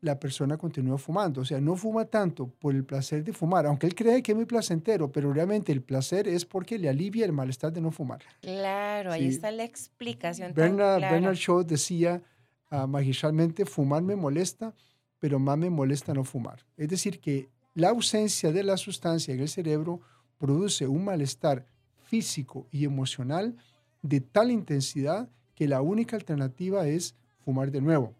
la 0.00 0.18
persona 0.18 0.56
continúa 0.56 0.96
fumando. 0.96 1.42
O 1.42 1.44
sea, 1.44 1.60
no 1.60 1.76
fuma 1.76 2.06
tanto 2.06 2.46
por 2.46 2.74
el 2.74 2.84
placer 2.84 3.22
de 3.22 3.34
fumar, 3.34 3.66
aunque 3.66 3.86
él 3.86 3.94
cree 3.94 4.22
que 4.22 4.32
es 4.32 4.36
muy 4.36 4.46
placentero, 4.46 5.12
pero 5.12 5.30
realmente 5.30 5.72
el 5.72 5.82
placer 5.82 6.26
es 6.26 6.46
porque 6.46 6.78
le 6.78 6.88
alivia 6.88 7.26
el 7.26 7.32
malestar 7.32 7.70
de 7.70 7.82
no 7.82 7.90
fumar. 7.90 8.20
Claro, 8.40 9.12
ahí 9.12 9.26
está 9.26 9.50
la 9.50 9.64
explicación. 9.64 10.54
Bernard, 10.54 11.02
Bernard 11.02 11.36
Shaw 11.36 11.64
decía 11.64 12.22
uh, 12.70 12.86
magistralmente, 12.86 13.66
fumar 13.66 14.02
me 14.02 14.16
molesta, 14.16 14.74
pero 15.18 15.38
más 15.38 15.58
me 15.58 15.68
molesta 15.68 16.14
no 16.14 16.24
fumar. 16.24 16.64
Es 16.78 16.88
decir, 16.88 17.20
que 17.20 17.50
la 17.74 17.90
ausencia 17.90 18.52
de 18.52 18.64
la 18.64 18.78
sustancia 18.78 19.34
en 19.34 19.40
el 19.40 19.50
cerebro 19.50 20.00
produce 20.38 20.88
un 20.88 21.04
malestar 21.04 21.66
físico 22.12 22.66
y 22.70 22.84
emocional 22.84 23.56
de 24.02 24.20
tal 24.20 24.50
intensidad 24.50 25.30
que 25.54 25.66
la 25.66 25.80
única 25.80 26.14
alternativa 26.14 26.86
es 26.86 27.14
fumar 27.42 27.70
de 27.70 27.80
nuevo. 27.80 28.12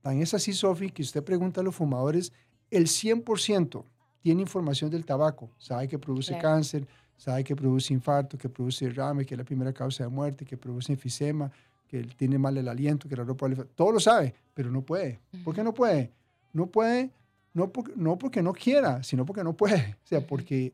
Tan 0.00 0.22
es 0.22 0.32
así, 0.32 0.54
Sofi, 0.54 0.88
que 0.88 1.02
usted 1.02 1.22
pregunta 1.22 1.60
a 1.60 1.64
los 1.64 1.74
fumadores, 1.74 2.32
el 2.70 2.86
100% 2.86 3.84
tiene 4.22 4.40
información 4.40 4.90
del 4.90 5.04
tabaco. 5.04 5.50
Sabe 5.58 5.86
que 5.86 5.98
produce 5.98 6.38
cáncer, 6.38 6.88
sabe 7.18 7.44
que 7.44 7.54
produce 7.54 7.92
infarto, 7.92 8.38
que 8.38 8.48
produce 8.48 8.86
derrame, 8.86 9.26
que 9.26 9.34
es 9.34 9.38
la 9.38 9.44
primera 9.44 9.74
causa 9.74 10.04
de 10.04 10.08
muerte, 10.08 10.46
que 10.46 10.56
produce 10.56 10.90
enfisema, 10.90 11.52
que 11.86 12.04
tiene 12.04 12.38
mal 12.38 12.56
el 12.56 12.68
aliento, 12.68 13.06
que 13.06 13.16
la 13.16 13.24
ropa... 13.24 13.50
Todo 13.74 13.92
lo 13.92 14.00
sabe, 14.00 14.32
pero 14.54 14.70
no 14.70 14.80
puede. 14.80 15.20
¿Por 15.44 15.54
qué 15.54 15.62
no 15.62 15.74
puede? 15.74 16.10
No 16.54 16.68
puede, 16.68 17.10
no 17.52 17.70
porque 17.70 17.92
no, 17.96 18.16
porque 18.16 18.42
no 18.42 18.54
quiera, 18.54 19.02
sino 19.02 19.26
porque 19.26 19.44
no 19.44 19.54
puede. 19.54 19.98
O 20.04 20.06
sea, 20.06 20.26
porque 20.26 20.72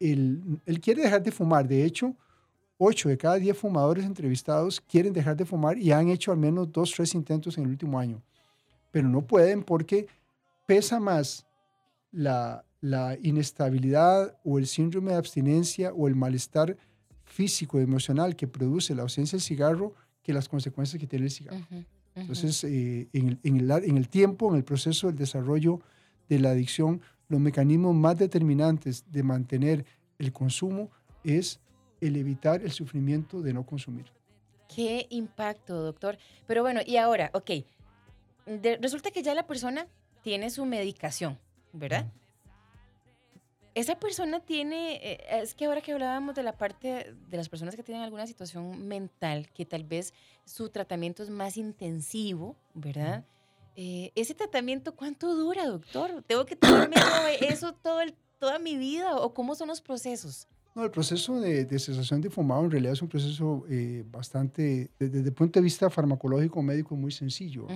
él, 0.00 0.60
él 0.66 0.80
quiere 0.80 1.02
dejar 1.02 1.22
de 1.22 1.30
fumar. 1.30 1.68
De 1.68 1.84
hecho, 1.84 2.16
8 2.78 3.10
de 3.10 3.18
cada 3.18 3.36
10 3.36 3.56
fumadores 3.56 4.04
entrevistados 4.04 4.80
quieren 4.80 5.12
dejar 5.12 5.36
de 5.36 5.44
fumar 5.44 5.78
y 5.78 5.92
han 5.92 6.08
hecho 6.08 6.32
al 6.32 6.38
menos 6.38 6.72
dos, 6.72 6.92
tres 6.92 7.14
intentos 7.14 7.56
en 7.58 7.64
el 7.64 7.70
último 7.70 7.98
año 7.98 8.22
pero 8.90 9.08
no 9.08 9.26
pueden 9.26 9.62
porque 9.62 10.06
pesa 10.66 11.00
más 11.00 11.46
la, 12.12 12.64
la 12.80 13.16
inestabilidad 13.22 14.36
o 14.44 14.58
el 14.58 14.66
síndrome 14.66 15.12
de 15.12 15.18
abstinencia 15.18 15.92
o 15.92 16.08
el 16.08 16.16
malestar 16.16 16.76
físico 17.24 17.78
y 17.78 17.84
emocional 17.84 18.36
que 18.36 18.48
produce 18.48 18.94
la 18.94 19.02
ausencia 19.02 19.36
del 19.36 19.42
cigarro 19.42 19.94
que 20.22 20.32
las 20.32 20.48
consecuencias 20.48 21.00
que 21.00 21.06
tiene 21.06 21.26
el 21.26 21.30
cigarro. 21.30 21.64
Entonces, 22.14 22.64
eh, 22.64 23.08
en, 23.12 23.28
el, 23.28 23.40
en, 23.44 23.56
el, 23.58 23.70
en, 23.70 23.96
el, 23.96 24.08
tiempo, 24.08 24.50
en 24.50 24.56
el 24.56 24.64
proceso 24.64 25.06
del 25.06 25.16
desarrollo 25.16 25.80
de 26.28 26.40
la 26.40 26.50
adicción, 26.50 27.00
los 27.30 27.40
mecanismos 27.40 27.94
más 27.94 28.18
determinantes 28.18 29.04
de 29.10 29.22
mantener 29.22 29.86
el 30.18 30.32
consumo 30.32 30.90
es 31.24 31.60
el 32.00 32.16
evitar 32.16 32.60
el 32.60 32.72
sufrimiento 32.72 33.40
de 33.40 33.54
no 33.54 33.64
consumir. 33.64 34.06
Qué 34.74 35.06
impacto, 35.10 35.80
doctor. 35.82 36.18
Pero 36.46 36.62
bueno, 36.62 36.80
y 36.84 36.96
ahora, 36.96 37.30
ok, 37.32 37.50
resulta 38.80 39.10
que 39.12 39.22
ya 39.22 39.34
la 39.34 39.46
persona 39.46 39.86
tiene 40.22 40.50
su 40.50 40.64
medicación, 40.64 41.38
¿verdad? 41.72 42.06
Esa 43.76 43.94
persona 43.98 44.40
tiene, 44.40 44.96
eh, 44.96 45.20
es 45.42 45.54
que 45.54 45.66
ahora 45.66 45.80
que 45.80 45.92
hablábamos 45.92 46.34
de 46.34 46.42
la 46.42 46.58
parte 46.58 47.14
de 47.28 47.36
las 47.36 47.48
personas 47.48 47.76
que 47.76 47.84
tienen 47.84 48.02
alguna 48.02 48.26
situación 48.26 48.88
mental, 48.88 49.48
que 49.54 49.64
tal 49.64 49.84
vez 49.84 50.12
su 50.44 50.68
tratamiento 50.70 51.22
es 51.22 51.30
más 51.30 51.56
intensivo, 51.56 52.56
¿verdad? 52.74 53.24
Eh, 53.82 54.12
ese 54.14 54.34
tratamiento, 54.34 54.94
¿cuánto 54.94 55.34
dura, 55.34 55.64
doctor? 55.64 56.22
¿Tengo 56.26 56.44
que 56.44 56.54
tomarme 56.54 56.96
eso 57.48 57.72
todo 57.72 58.00
toda 58.38 58.58
mi 58.58 58.76
vida 58.76 59.16
o 59.16 59.32
cómo 59.32 59.54
son 59.54 59.68
los 59.68 59.80
procesos? 59.80 60.46
No, 60.74 60.84
el 60.84 60.90
proceso 60.90 61.40
de, 61.40 61.64
de 61.64 61.78
cesación 61.78 62.20
de 62.20 62.28
fumado 62.28 62.62
en 62.66 62.72
realidad 62.72 62.92
es 62.92 63.00
un 63.00 63.08
proceso 63.08 63.64
eh, 63.70 64.04
bastante, 64.10 64.90
desde, 64.98 65.20
el 65.20 65.32
punto 65.32 65.60
de 65.60 65.64
vista 65.64 65.88
farmacológico 65.88 66.60
médico, 66.60 66.94
muy 66.94 67.10
sencillo. 67.10 67.68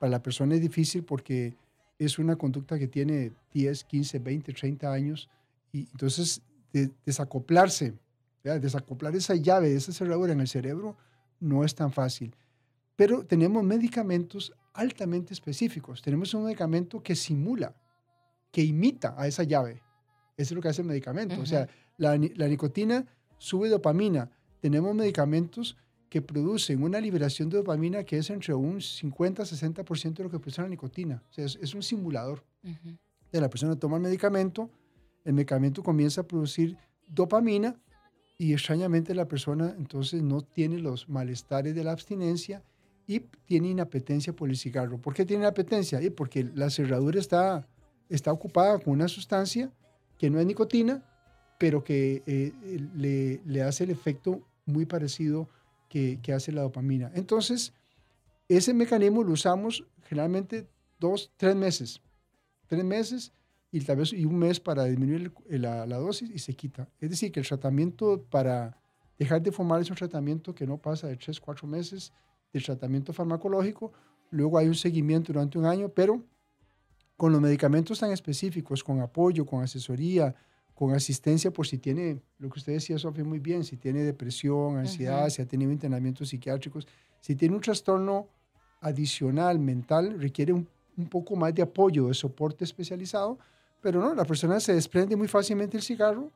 Para 0.00 0.10
la 0.10 0.22
persona 0.22 0.54
es 0.54 0.62
difícil 0.62 1.04
porque 1.04 1.54
es 1.98 2.18
una 2.18 2.36
conducta 2.36 2.78
que 2.78 2.88
tiene 2.88 3.30
10, 3.52 3.84
15, 3.84 4.20
20, 4.20 4.50
30 4.54 4.90
años 4.90 5.28
y 5.74 5.80
entonces 5.90 6.40
desacoplarse, 7.04 7.92
desacoplar 8.42 9.14
esa 9.14 9.34
llave, 9.34 9.74
esa 9.74 9.92
cerradura 9.92 10.32
en 10.32 10.40
el 10.40 10.48
cerebro 10.48 10.96
no 11.38 11.64
es 11.64 11.74
tan 11.74 11.92
fácil. 11.92 12.34
Pero 12.96 13.26
tenemos 13.26 13.62
medicamentos 13.62 14.54
altamente 14.74 15.32
específicos. 15.32 16.02
Tenemos 16.02 16.34
un 16.34 16.44
medicamento 16.44 17.02
que 17.02 17.16
simula, 17.16 17.74
que 18.50 18.62
imita 18.62 19.14
a 19.16 19.26
esa 19.26 19.44
llave. 19.44 19.82
Eso 20.36 20.52
es 20.52 20.52
lo 20.52 20.60
que 20.60 20.68
hace 20.68 20.82
el 20.82 20.88
medicamento. 20.88 21.40
O 21.40 21.46
sea, 21.46 21.68
la, 21.96 22.16
la 22.34 22.48
nicotina 22.48 23.06
sube 23.38 23.68
dopamina. 23.68 24.30
Tenemos 24.60 24.94
medicamentos 24.94 25.76
que 26.14 26.22
producen 26.22 26.80
una 26.84 27.00
liberación 27.00 27.48
de 27.48 27.56
dopamina 27.56 28.04
que 28.04 28.18
es 28.18 28.30
entre 28.30 28.54
un 28.54 28.76
50-60% 28.76 30.14
de 30.14 30.22
lo 30.22 30.30
que 30.30 30.38
produce 30.38 30.62
la 30.62 30.68
nicotina. 30.68 31.20
O 31.28 31.32
sea, 31.32 31.44
es, 31.44 31.74
un 31.74 31.82
simulador. 31.82 32.44
la 33.32 33.50
persona 33.50 33.74
toma 33.74 33.96
el 33.96 34.02
medicamento, 34.04 34.70
el 35.24 35.32
medicamento 35.32 35.82
comienza 35.82 36.20
a 36.20 36.24
producir 36.24 36.76
dopamina 37.08 37.74
y 38.38 38.52
extrañamente 38.52 39.12
la 39.12 39.26
persona 39.26 39.74
entonces 39.76 40.22
no 40.22 40.40
tiene 40.40 40.78
los 40.78 41.08
malestares 41.08 41.74
de 41.74 41.82
la 41.82 41.90
abstinencia 41.90 42.62
y 43.06 43.20
tiene 43.46 43.68
inapetencia 43.68 44.32
por 44.32 44.48
el 44.48 44.56
cigarro. 44.56 44.98
¿Por 44.98 45.14
qué 45.14 45.24
tiene 45.24 45.42
inapetencia? 45.42 46.00
Y 46.02 46.10
porque 46.10 46.44
la 46.54 46.70
cerradura 46.70 47.20
está, 47.20 47.66
está 48.08 48.32
ocupada 48.32 48.78
con 48.78 48.94
una 48.94 49.08
sustancia 49.08 49.70
que 50.18 50.30
no 50.30 50.40
es 50.40 50.46
nicotina, 50.46 51.02
pero 51.58 51.84
que 51.84 52.22
eh, 52.26 52.52
le, 52.94 53.40
le 53.44 53.62
hace 53.62 53.84
el 53.84 53.90
efecto 53.90 54.42
muy 54.66 54.86
parecido 54.86 55.48
que, 56.22 56.32
hace 56.34 56.50
la 56.50 56.62
dopamina. 56.62 57.12
Entonces, 57.14 57.72
ese 58.48 58.74
mecanismo 58.74 59.22
lo 59.22 59.32
usamos 59.32 59.84
generalmente 60.08 60.66
dos, 60.98 61.30
tres 61.36 61.54
meses. 61.54 62.00
Tres 62.66 62.84
meses 62.84 63.32
y 63.70 63.80
tal 63.80 63.98
vez 63.98 64.12
y 64.12 64.24
un 64.24 64.36
mes 64.36 64.58
para 64.58 64.84
disminuir 64.84 65.32
la, 65.48 65.86
dosis 65.86 66.30
y 66.30 66.38
se 66.38 66.54
quita. 66.54 66.88
Es 67.00 67.10
decir, 67.10 67.30
que 67.30 67.40
el 67.40 67.46
tratamiento 67.46 68.24
para 68.28 68.76
dejar 69.18 69.40
de 69.40 69.52
fumar 69.52 69.80
es 69.80 69.90
un 69.90 69.96
tratamiento 69.96 70.54
que 70.54 70.66
no 70.66 70.78
pasa 70.78 71.06
de 71.06 71.16
tres, 71.16 71.38
cuatro 71.38 71.68
meses 71.68 72.12
del 72.54 72.64
tratamiento 72.64 73.12
farmacológico. 73.12 73.92
Luego 74.30 74.58
hay 74.58 74.68
un 74.68 74.74
seguimiento 74.74 75.32
durante 75.32 75.58
un 75.58 75.66
año, 75.66 75.88
pero 75.88 76.22
con 77.16 77.32
los 77.32 77.40
medicamentos 77.40 78.00
tan 78.00 78.10
específicos, 78.12 78.82
con 78.82 79.00
apoyo, 79.00 79.44
con 79.44 79.62
asesoría, 79.62 80.34
con 80.72 80.92
asistencia 80.92 81.52
por 81.52 81.66
si 81.66 81.78
tiene, 81.78 82.20
lo 82.38 82.48
que 82.48 82.58
usted 82.58 82.72
decía, 82.72 82.98
Sofía, 82.98 83.24
muy 83.24 83.38
bien, 83.38 83.64
si 83.64 83.76
tiene 83.76 84.02
depresión, 84.02 84.78
ansiedad, 84.78 85.28
si 85.28 85.42
ha 85.42 85.46
tenido 85.46 85.70
internamientos 85.70 86.28
psiquiátricos, 86.28 86.86
si 87.20 87.36
tiene 87.36 87.54
un 87.54 87.60
trastorno 87.60 88.28
adicional 88.80 89.58
mental, 89.58 90.20
requiere 90.20 90.52
un, 90.52 90.68
poco 91.10 91.34
más 91.34 91.54
de 91.54 91.62
apoyo, 91.62 92.08
de 92.08 92.14
soporte 92.14 92.64
especializado, 92.64 93.38
pero 93.80 94.00
no, 94.00 94.14
la 94.14 94.24
persona 94.24 94.60
se 94.60 94.74
desprende 94.74 95.16
muy 95.16 95.26
fácilmente 95.26 95.76
el 95.76 95.82
cigarro 95.82 96.30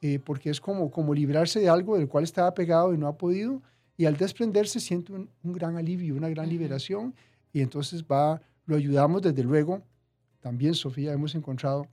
eh, 0.00 0.18
porque 0.18 0.50
es 0.50 0.60
como, 0.60 0.90
como 0.90 1.14
librarse 1.14 1.60
de 1.60 1.68
algo 1.68 1.96
del 1.96 2.08
cual 2.08 2.24
estaba 2.24 2.52
pegado 2.52 2.92
y 2.92 2.98
no 2.98 3.06
ha 3.06 3.16
podido, 3.16 3.62
y 4.02 4.06
al 4.06 4.16
desprenderse 4.16 4.80
siente 4.80 5.12
un, 5.12 5.28
gran 5.44 5.76
alivio, 5.76 6.16
una 6.16 6.28
gran 6.28 6.48
liberación, 6.48 7.14
y 7.52 7.60
entonces 7.60 8.02
va, 8.04 8.40
lo 8.66 8.74
ayudamos 8.74 9.22
desde 9.22 9.44
luego. 9.44 9.82
También, 10.40 10.74
Sofía, 10.74 11.12
hemos 11.12 11.36
encontrado 11.36 11.86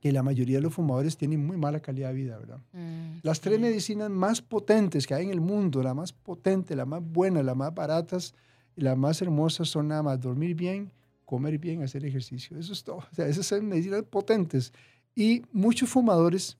que 0.00 0.12
la 0.12 0.22
mayoría 0.22 0.58
de 0.58 0.62
los 0.62 0.72
fumadores 0.72 1.16
tienen 1.16 1.44
muy 1.44 1.56
mala 1.56 1.80
calidad 1.80 2.10
de 2.10 2.14
vida, 2.14 2.38
¿verdad? 2.38 2.60
Mm, 2.72 3.18
las 3.22 3.40
tres 3.40 3.58
medicinas 3.58 4.10
más 4.10 4.42
potentes 4.42 5.08
que 5.08 5.14
hay 5.14 5.24
en 5.24 5.30
el 5.30 5.40
mundo, 5.40 5.82
la 5.82 5.92
más 5.92 6.12
potente, 6.12 6.76
la 6.76 6.84
más 6.84 7.02
buena, 7.02 7.42
las 7.42 7.56
más 7.56 7.74
baratas 7.74 8.34
las 8.76 8.96
más 8.96 9.20
hermosas 9.22 9.68
son 9.68 9.88
nada 9.88 10.02
más 10.02 10.20
dormir 10.20 10.54
bien, 10.54 10.92
comer 11.24 11.58
bien, 11.58 11.82
hacer 11.82 12.04
ejercicio. 12.04 12.58
Eso 12.58 12.72
es 12.72 12.82
todo. 12.82 12.96
O 12.96 13.14
sea, 13.14 13.26
esas 13.26 13.46
son 13.46 13.66
medicinas 13.66 14.02
potentes. 14.04 14.72
Y 15.14 15.42
muchos 15.52 15.88
fumadores 15.88 16.58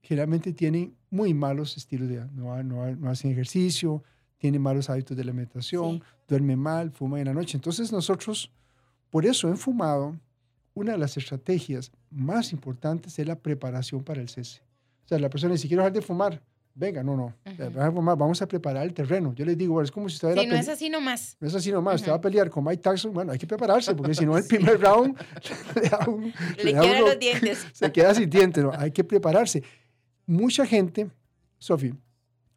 generalmente 0.00 0.52
tienen 0.52 0.94
muy 1.10 1.34
malos 1.34 1.76
estilos 1.76 2.08
de 2.08 2.14
vida. 2.14 2.30
No, 2.32 2.62
no, 2.62 2.94
no 2.94 3.10
hacen 3.10 3.30
ejercicio, 3.32 4.04
tienen 4.38 4.60
malos 4.62 4.90
hábitos 4.90 5.16
de 5.16 5.22
alimentación, 5.22 6.02
duermen 6.28 6.58
mal, 6.58 6.90
fuman 6.90 7.20
en 7.20 7.26
la 7.26 7.34
noche. 7.34 7.56
Entonces 7.56 7.92
nosotros, 7.92 8.50
por 9.10 9.24
eso 9.26 9.48
en 9.48 9.56
fumado, 9.56 10.16
una 10.74 10.92
de 10.92 10.98
las 10.98 11.16
estrategias 11.16 11.90
más 12.10 12.52
importantes 12.52 13.18
es 13.18 13.26
la 13.26 13.36
preparación 13.36 14.04
para 14.04 14.20
el 14.20 14.28
cese. 14.28 14.60
O 15.04 15.08
sea, 15.08 15.18
la 15.18 15.30
persona 15.30 15.54
dice, 15.54 15.68
quiero 15.68 15.82
dejar 15.82 15.94
de 15.94 16.02
fumar. 16.02 16.42
venga, 16.74 17.02
no, 17.02 17.16
no, 17.16 17.32
vamos 18.16 18.42
a 18.42 18.46
preparar 18.46 18.84
el 18.84 18.92
terreno. 18.92 19.32
Yo 19.34 19.46
les 19.46 19.56
digo, 19.56 19.80
es 19.80 19.90
como 19.90 20.08
si 20.10 20.16
usted... 20.16 20.34
Sí, 20.34 20.46
no 20.46 20.54
es 20.54 20.68
así 20.68 20.90
nomás. 20.90 21.36
No 21.40 21.48
es 21.48 21.54
así 21.54 21.72
nomás, 21.72 21.96
usted 21.96 22.12
va 22.12 22.16
a 22.16 22.20
pelear 22.20 22.50
con 22.50 22.62
Mike 22.62 22.82
Tyson, 22.82 23.14
bueno, 23.14 23.32
hay 23.32 23.38
que 23.38 23.46
prepararse, 23.46 23.94
porque 23.94 24.14
si 24.14 24.26
no 24.26 24.36
el 24.36 24.44
primer 24.48 24.78
round 24.78 25.16
le, 25.74 25.88
da 25.88 26.06
un, 26.06 26.34
le, 26.62 26.72
quedan 26.72 27.00
los 27.00 27.18
dientes. 27.18 27.66
Se 27.72 27.90
queda 27.90 28.14
sin 28.14 28.28
dientes, 28.28 28.62
no, 28.62 28.72
hay 28.76 28.90
que 28.90 29.02
prepararse. 29.02 29.62
Mucha 30.26 30.66
gente, 30.66 31.08
Sofi, 31.58 31.94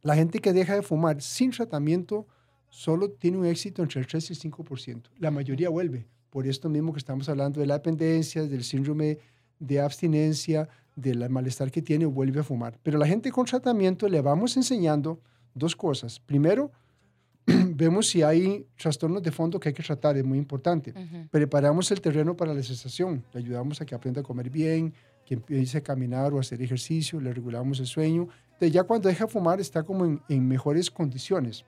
la 0.01 0.15
gente 0.15 0.39
que 0.39 0.53
deja 0.53 0.75
de 0.75 0.81
fumar 0.81 1.21
sin 1.21 1.51
tratamiento 1.51 2.27
solo 2.69 3.09
tiene 3.09 3.37
un 3.37 3.45
éxito 3.45 3.81
entre 3.81 3.99
el 3.99 4.07
3 4.07 4.29
y 4.29 4.33
el 4.33 4.39
5%. 4.39 5.01
La 5.19 5.31
mayoría 5.31 5.69
vuelve. 5.69 6.05
Por 6.29 6.45
esto 6.47 6.69
mismo 6.69 6.93
que 6.93 6.99
estamos 6.99 7.27
hablando 7.27 7.59
de 7.59 7.65
la 7.65 7.75
dependencia, 7.75 8.43
del 8.43 8.63
síndrome 8.63 9.17
de 9.59 9.81
abstinencia, 9.81 10.69
del 10.95 11.27
malestar 11.29 11.71
que 11.71 11.81
tiene, 11.81 12.05
vuelve 12.05 12.39
a 12.39 12.43
fumar. 12.43 12.77
Pero 12.83 12.97
la 12.97 13.07
gente 13.07 13.31
con 13.31 13.45
tratamiento 13.45 14.07
le 14.07 14.21
vamos 14.21 14.55
enseñando 14.57 15.19
dos 15.53 15.75
cosas. 15.75 16.19
Primero, 16.19 16.71
vemos 17.45 18.07
si 18.07 18.21
hay 18.21 18.65
trastornos 18.77 19.23
de 19.23 19.31
fondo 19.31 19.59
que 19.59 19.69
hay 19.69 19.73
que 19.73 19.83
tratar, 19.83 20.17
es 20.17 20.23
muy 20.23 20.37
importante. 20.37 20.93
Preparamos 21.31 21.89
el 21.91 22.01
terreno 22.01 22.35
para 22.35 22.53
la 22.53 22.61
cesación, 22.61 23.23
le 23.33 23.39
ayudamos 23.39 23.81
a 23.81 23.85
que 23.85 23.95
aprenda 23.95 24.21
a 24.21 24.23
comer 24.23 24.49
bien, 24.49 24.93
que 25.25 25.35
empiece 25.35 25.77
a 25.77 25.81
caminar 25.81 26.33
o 26.33 26.37
a 26.37 26.41
hacer 26.41 26.61
ejercicio, 26.61 27.19
le 27.19 27.33
regulamos 27.33 27.79
el 27.79 27.87
sueño. 27.87 28.27
Entonces 28.59 28.73
ya 28.73 28.83
cuando 28.83 29.07
deja 29.07 29.25
fumar 29.25 29.61
está 29.61 29.83
como 29.83 30.03
en, 30.03 30.21
en 30.27 30.45
mejores 30.45 30.91
condiciones. 30.91 31.63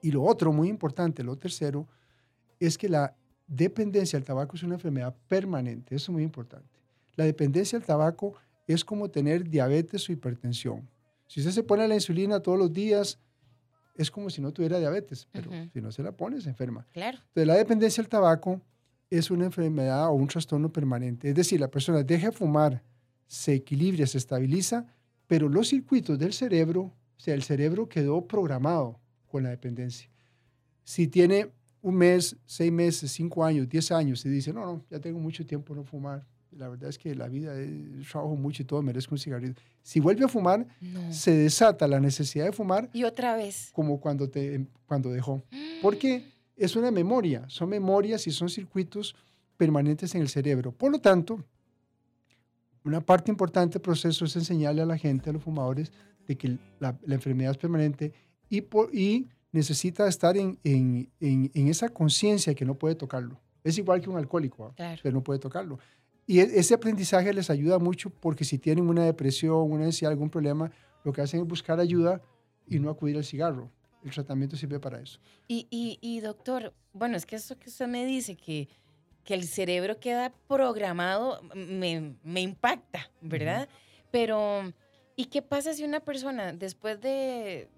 Y 0.00 0.10
lo 0.10 0.22
otro, 0.22 0.50
muy 0.50 0.68
importante, 0.68 1.22
lo 1.22 1.36
tercero, 1.36 1.86
es 2.58 2.78
que 2.78 2.88
la 2.88 3.14
dependencia 3.46 4.18
al 4.18 4.24
tabaco 4.24 4.56
es 4.56 4.62
una 4.62 4.76
enfermedad 4.76 5.14
permanente, 5.28 5.94
eso 5.94 6.10
es 6.10 6.14
muy 6.14 6.22
importante. 6.22 6.80
La 7.14 7.26
dependencia 7.26 7.78
al 7.78 7.84
tabaco 7.84 8.34
es 8.66 8.82
como 8.86 9.10
tener 9.10 9.46
diabetes 9.46 10.08
o 10.08 10.12
hipertensión. 10.12 10.88
Si 11.26 11.40
usted 11.40 11.52
se 11.52 11.62
pone 11.62 11.86
la 11.86 11.94
insulina 11.94 12.40
todos 12.40 12.58
los 12.58 12.72
días, 12.72 13.18
es 13.94 14.10
como 14.10 14.30
si 14.30 14.40
no 14.40 14.50
tuviera 14.50 14.78
diabetes, 14.78 15.28
pero 15.30 15.50
si 15.74 15.82
no 15.82 15.92
se 15.92 16.02
la 16.02 16.12
pone, 16.12 16.40
se 16.40 16.48
enferma. 16.48 16.86
Claro. 16.92 17.18
Entonces, 17.18 17.46
la 17.46 17.54
dependencia 17.56 18.02
al 18.02 18.08
tabaco 18.08 18.62
es 19.10 19.30
una 19.30 19.44
enfermedad 19.44 20.08
o 20.08 20.12
un 20.12 20.26
trastorno 20.26 20.72
permanente. 20.72 21.28
Es 21.28 21.34
decir, 21.34 21.60
la 21.60 21.70
persona 21.70 22.02
deja 22.02 22.30
de 22.30 22.32
fumar, 22.32 22.82
se 23.26 23.52
equilibra, 23.52 24.06
se 24.06 24.16
estabiliza, 24.16 24.86
pero 25.32 25.48
los 25.48 25.68
circuitos 25.68 26.18
del 26.18 26.34
cerebro, 26.34 26.82
o 26.82 26.94
sea, 27.16 27.32
el 27.32 27.42
cerebro 27.42 27.88
quedó 27.88 28.26
programado 28.26 29.00
con 29.26 29.42
la 29.42 29.48
dependencia. 29.48 30.10
Si 30.84 31.08
tiene 31.08 31.50
un 31.80 31.94
mes, 31.94 32.36
seis 32.44 32.70
meses, 32.70 33.12
cinco 33.12 33.42
años, 33.42 33.66
diez 33.66 33.90
años 33.92 34.26
y 34.26 34.28
dice, 34.28 34.52
no, 34.52 34.66
no, 34.66 34.84
ya 34.90 35.00
tengo 35.00 35.18
mucho 35.18 35.46
tiempo 35.46 35.74
no 35.74 35.84
fumar, 35.84 36.26
la 36.50 36.68
verdad 36.68 36.90
es 36.90 36.98
que 36.98 37.14
la 37.14 37.28
vida 37.28 37.58
es, 37.58 38.06
trabajo 38.10 38.36
mucho 38.36 38.60
y 38.60 38.66
todo, 38.66 38.82
merezco 38.82 39.14
un 39.14 39.18
cigarrillo. 39.20 39.54
Si 39.82 40.00
vuelve 40.00 40.26
a 40.26 40.28
fumar, 40.28 40.66
se 41.10 41.30
desata 41.30 41.88
la 41.88 41.98
necesidad 41.98 42.44
de 42.44 42.52
fumar. 42.52 42.90
Y 42.92 43.04
otra 43.04 43.34
vez. 43.34 43.70
Como 43.72 43.98
cuando, 44.02 44.28
te, 44.28 44.66
cuando 44.84 45.10
dejó. 45.10 45.42
Porque 45.80 46.26
es 46.58 46.76
una 46.76 46.90
memoria, 46.90 47.46
son 47.48 47.70
memorias 47.70 48.26
y 48.26 48.32
son 48.32 48.50
circuitos 48.50 49.16
permanentes 49.56 50.14
en 50.14 50.20
el 50.20 50.28
cerebro. 50.28 50.72
Por 50.72 50.92
lo 50.92 51.00
tanto, 51.00 51.42
una 52.84 53.00
parte 53.00 53.30
importante 53.30 53.74
del 53.74 53.82
proceso 53.82 54.24
es 54.24 54.36
enseñarle 54.36 54.82
a 54.82 54.86
la 54.86 54.98
gente, 54.98 55.30
a 55.30 55.32
los 55.32 55.42
fumadores, 55.42 55.92
de 56.26 56.36
que 56.36 56.58
la, 56.78 56.98
enfermedad 57.08 57.52
es 57.52 57.58
permanente 57.58 58.12
y, 58.48 58.60
por, 58.62 58.94
y 58.94 59.28
necesita 59.50 60.06
estar 60.08 60.36
en, 60.36 60.58
en, 60.64 61.10
en, 61.20 61.68
esa 61.68 61.88
conciencia 61.88 62.54
que 62.54 62.64
no 62.64 62.74
puede 62.74 62.94
tocarlo. 62.94 63.40
Es 63.64 63.78
igual 63.78 64.00
que 64.00 64.10
un 64.10 64.16
alcohólico, 64.16 64.66
¿ah? 64.66 64.72
claro. 64.74 65.00
pero 65.02 65.14
no 65.14 65.22
puede 65.22 65.38
tocarlo. 65.38 65.78
Y 66.26 66.40
e, 66.40 66.42
ese 66.58 66.74
aprendizaje 66.74 67.32
les 67.32 67.50
ayuda 67.50 67.78
mucho 67.78 68.10
porque 68.10 68.44
si 68.44 68.58
tienen 68.58 68.88
una 68.88 69.04
depresión, 69.04 69.70
una 69.70 69.84
ansiedad, 69.84 70.12
algún 70.12 70.30
problema, 70.30 70.70
lo 71.04 71.12
que 71.12 71.20
hacen 71.20 71.40
es 71.40 71.46
buscar 71.46 71.80
ayuda 71.80 72.20
y 72.66 72.78
no 72.78 72.90
acudir 72.90 73.16
al 73.16 73.24
cigarro. 73.24 73.70
El 74.04 74.10
tratamiento 74.10 74.56
sirve 74.56 74.80
para 74.80 75.00
eso. 75.00 75.20
Y, 75.46 75.66
y, 75.70 75.98
y 76.00 76.20
doctor, 76.20 76.72
bueno, 76.92 77.16
es 77.16 77.24
que 77.24 77.36
eso 77.36 77.56
que 77.58 77.68
usted 77.68 77.86
me 77.86 78.04
dice, 78.04 78.36
que, 78.36 78.68
que 79.24 79.34
el 79.34 79.44
cerebro 79.44 80.00
queda 80.00 80.32
programado, 80.48 81.40
me, 81.54 82.14
me 82.24 82.40
impacta, 82.40 83.10
¿verdad? 83.20 83.68
Pero, 84.10 84.72
¿y 85.16 85.26
qué 85.26 85.42
pasa 85.42 85.74
si 85.74 85.84
una 85.84 86.00
persona 86.00 86.52
después 86.52 87.00
de, 87.00 87.68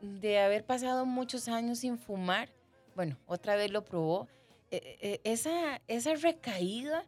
de 0.00 0.40
haber 0.40 0.64
pasado 0.64 1.06
muchos 1.06 1.48
años 1.48 1.78
sin 1.78 1.98
fumar, 1.98 2.48
bueno, 2.94 3.16
otra 3.26 3.56
vez 3.56 3.70
lo 3.70 3.84
probó, 3.84 4.28
e, 4.70 4.98
e, 5.00 5.20
esa, 5.24 5.80
esa 5.86 6.14
recaída 6.14 7.06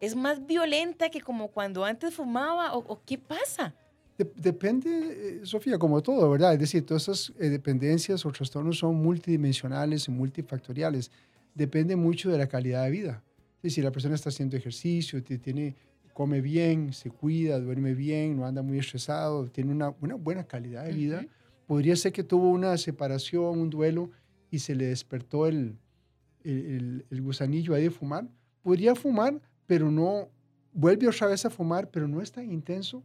es 0.00 0.14
más 0.14 0.46
violenta 0.46 1.10
que 1.10 1.20
como 1.20 1.48
cuando 1.48 1.84
antes 1.84 2.14
fumaba 2.14 2.74
o, 2.76 3.02
qué 3.04 3.18
pasa? 3.18 3.74
depende, 4.34 4.90
eh, 4.90 5.46
Sofía, 5.46 5.78
como 5.78 6.02
todo, 6.02 6.28
¿verdad? 6.28 6.52
Es 6.52 6.58
decir, 6.58 6.84
todas 6.84 7.04
esas 7.04 7.32
eh, 7.38 7.48
dependencias 7.48 8.26
o 8.26 8.32
trastornos 8.32 8.78
son 8.78 8.96
multidimensionales 8.96 10.08
y 10.08 10.10
multifactoriales. 10.10 11.12
Depende 11.58 11.96
mucho 11.96 12.30
de 12.30 12.38
la 12.38 12.46
calidad 12.46 12.84
de 12.84 12.90
vida. 12.90 13.24
Es 13.64 13.74
si 13.74 13.82
la 13.82 13.90
persona 13.90 14.14
está 14.14 14.28
haciendo 14.28 14.56
ejercicio, 14.56 15.20
tiene, 15.24 15.74
come 16.14 16.40
bien, 16.40 16.92
se 16.92 17.10
cuida, 17.10 17.58
duerme 17.58 17.94
bien, 17.94 18.36
no 18.36 18.46
anda 18.46 18.62
muy 18.62 18.78
estresado, 18.78 19.48
tiene 19.48 19.72
una, 19.72 19.92
una 20.00 20.14
buena 20.14 20.44
calidad 20.44 20.84
de 20.84 20.92
vida, 20.92 21.26
podría 21.66 21.96
ser 21.96 22.12
que 22.12 22.22
tuvo 22.22 22.48
una 22.50 22.78
separación, 22.78 23.58
un 23.58 23.70
duelo 23.70 24.12
y 24.52 24.60
se 24.60 24.76
le 24.76 24.86
despertó 24.86 25.48
el, 25.48 25.76
el, 26.44 27.04
el 27.10 27.22
gusanillo 27.22 27.74
ahí 27.74 27.82
de 27.82 27.90
fumar. 27.90 28.28
Podría 28.62 28.94
fumar, 28.94 29.42
pero 29.66 29.90
no 29.90 30.28
vuelve 30.72 31.08
otra 31.08 31.26
vez 31.26 31.44
a 31.44 31.50
fumar, 31.50 31.90
pero 31.90 32.06
no 32.06 32.22
es 32.22 32.30
tan 32.30 32.52
intenso 32.52 33.02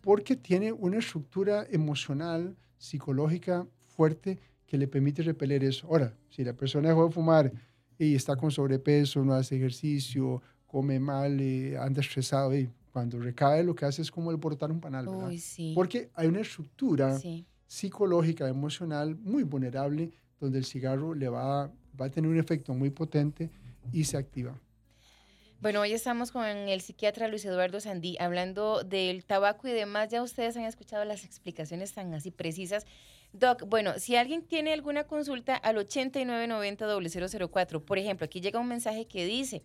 porque 0.00 0.36
tiene 0.36 0.70
una 0.70 0.98
estructura 0.98 1.66
emocional, 1.68 2.56
psicológica 2.76 3.66
fuerte 3.88 4.38
que 4.68 4.78
le 4.78 4.86
permite 4.86 5.22
repeler 5.22 5.64
eso. 5.64 5.88
Ahora, 5.88 6.14
si 6.28 6.44
la 6.44 6.52
persona 6.52 6.90
dejó 6.90 7.06
de 7.08 7.12
fumar 7.12 7.52
y 7.98 8.14
está 8.14 8.36
con 8.36 8.50
sobrepeso, 8.50 9.24
no 9.24 9.34
hace 9.34 9.56
ejercicio, 9.56 10.40
come 10.66 11.00
mal, 11.00 11.40
eh, 11.40 11.76
anda 11.76 12.00
estresado, 12.00 12.56
y 12.56 12.70
cuando 12.92 13.18
recae 13.18 13.64
lo 13.64 13.74
que 13.74 13.84
hace 13.84 14.02
es 14.02 14.10
como 14.10 14.30
el 14.30 14.38
portar 14.38 14.70
un 14.70 14.80
panal, 14.80 15.06
¿verdad? 15.06 15.32
Porque 15.74 16.10
hay 16.14 16.28
una 16.28 16.40
estructura 16.40 17.18
psicológica, 17.66 18.48
emocional 18.48 19.16
muy 19.16 19.42
vulnerable 19.42 20.10
donde 20.40 20.58
el 20.58 20.64
cigarro 20.64 21.14
le 21.14 21.28
va, 21.28 21.70
va 22.00 22.06
a 22.06 22.10
tener 22.10 22.30
un 22.30 22.38
efecto 22.38 22.72
muy 22.74 22.90
potente 22.90 23.50
y 23.92 24.04
se 24.04 24.16
activa. 24.16 24.58
Bueno, 25.60 25.80
hoy 25.80 25.92
estamos 25.92 26.30
con 26.30 26.44
el 26.44 26.80
psiquiatra 26.80 27.26
Luis 27.26 27.44
Eduardo 27.44 27.80
Sandí 27.80 28.16
hablando 28.20 28.84
del 28.84 29.24
tabaco 29.24 29.66
y 29.66 29.72
demás. 29.72 30.08
Ya 30.08 30.22
ustedes 30.22 30.56
han 30.56 30.62
escuchado 30.62 31.04
las 31.04 31.24
explicaciones 31.24 31.92
tan 31.92 32.14
así 32.14 32.30
precisas. 32.30 32.86
Doc, 33.32 33.64
bueno, 33.66 33.98
si 33.98 34.16
alguien 34.16 34.42
tiene 34.42 34.72
alguna 34.72 35.04
consulta 35.04 35.54
al 35.54 35.76
8990-004, 35.76 37.84
por 37.84 37.98
ejemplo, 37.98 38.24
aquí 38.24 38.40
llega 38.40 38.58
un 38.58 38.68
mensaje 38.68 39.06
que 39.06 39.26
dice, 39.26 39.62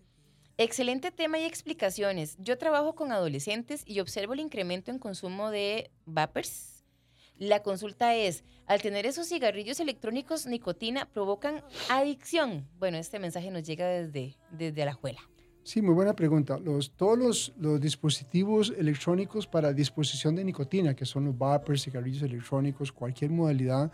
excelente 0.58 1.12
tema 1.12 1.39
y 1.39 1.45
explicaciones. 1.45 2.36
Yo 2.39 2.58
trabajo 2.58 2.93
con 2.93 3.12
adolescentes 3.12 3.84
y 3.86 3.99
observo 3.99 4.34
el 4.34 4.41
incremento 4.41 4.91
en 4.91 4.99
consumo 4.99 5.49
de 5.49 5.91
vapers. 6.06 6.84
La 7.38 7.63
consulta 7.63 8.15
es, 8.15 8.43
al 8.67 8.82
tener 8.82 9.06
esos 9.06 9.28
cigarrillos 9.28 9.80
electrónicos, 9.80 10.45
nicotina, 10.45 11.10
provocan 11.12 11.63
adicción. 11.89 12.67
Bueno, 12.78 12.97
este 12.97 13.17
mensaje 13.17 13.49
nos 13.49 13.63
llega 13.63 13.88
desde, 13.88 14.38
desde 14.52 14.86
la 14.86 14.91
escuela. 14.91 15.19
Sí, 15.63 15.82
muy 15.82 15.93
buena 15.93 16.13
pregunta. 16.13 16.60
Los, 16.60 16.91
todos 16.91 17.17
los, 17.17 17.54
los, 17.58 17.80
dispositivos 17.80 18.73
electrónicos 18.78 19.47
para 19.47 19.71
disposición 19.71 20.36
de 20.36 20.43
nicotina, 20.43 20.93
que 20.93 21.06
son 21.06 21.26
los 21.26 21.38
vapers, 21.38 21.84
cigarrillos 21.84 22.21
electrónicos, 22.21 22.91
cualquier 22.91 23.32
modalidad, 23.32 23.89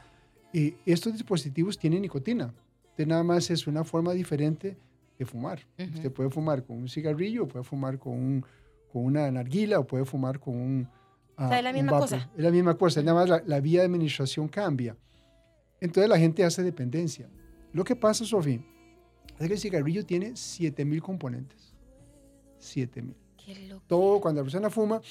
eh, 0.52 0.76
estos 0.86 1.14
dispositivos 1.14 1.78
tienen 1.78 2.02
nicotina. 2.02 2.52
De 2.98 3.06
nada 3.06 3.24
más 3.24 3.52
es 3.52 3.68
una 3.68 3.84
forma 3.84 4.14
diferente 4.14 4.76
de 5.18 5.26
fumar. 5.26 5.60
Usted 5.78 6.12
puede 6.12 6.30
fumar 6.32 6.64
con 6.64 6.78
un 6.78 6.90
cigarrillo, 6.90 7.48
puede 7.48 7.64
fumar 7.64 8.00
con, 8.00 8.14
un, 8.14 8.46
con 8.92 9.06
una 9.06 9.30
narguila 9.30 9.80
o 9.80 9.86
puede 9.86 10.06
fumar 10.06 10.40
con 10.40 10.56
un... 10.56 10.90
Uh, 11.38 11.54
es 11.54 11.64
la 11.64 11.72
misma 11.72 12.00
cosa. 12.00 12.30
Es 12.36 12.44
la 12.44 12.52
misma 12.52 12.76
cosa, 12.76 13.02
nada 13.04 13.20
más 13.20 13.30
la, 13.30 13.44
la, 13.46 13.60
vía 13.62 13.82
de 13.82 13.86
administración 13.86 14.48
cambia. 14.48 14.98
Entonces 15.80 16.10
la 16.10 16.18
gente 16.18 16.44
hace 16.44 16.64
dependencia. 16.64 17.30
Lo 17.72 17.84
que 17.84 17.96
pasa, 17.96 18.26
Sofía, 18.26 18.60
es 19.40 19.48
que 19.48 19.54
el 19.54 19.60
cigarrillo 19.60 20.06
tiene 20.06 20.36
7000 20.36 21.02
componentes. 21.02 21.74
7000. 22.60 23.16
Todo, 23.88 24.20
cuando 24.20 24.42
la 24.42 24.44
persona 24.44 24.70
fuma, 24.70 25.02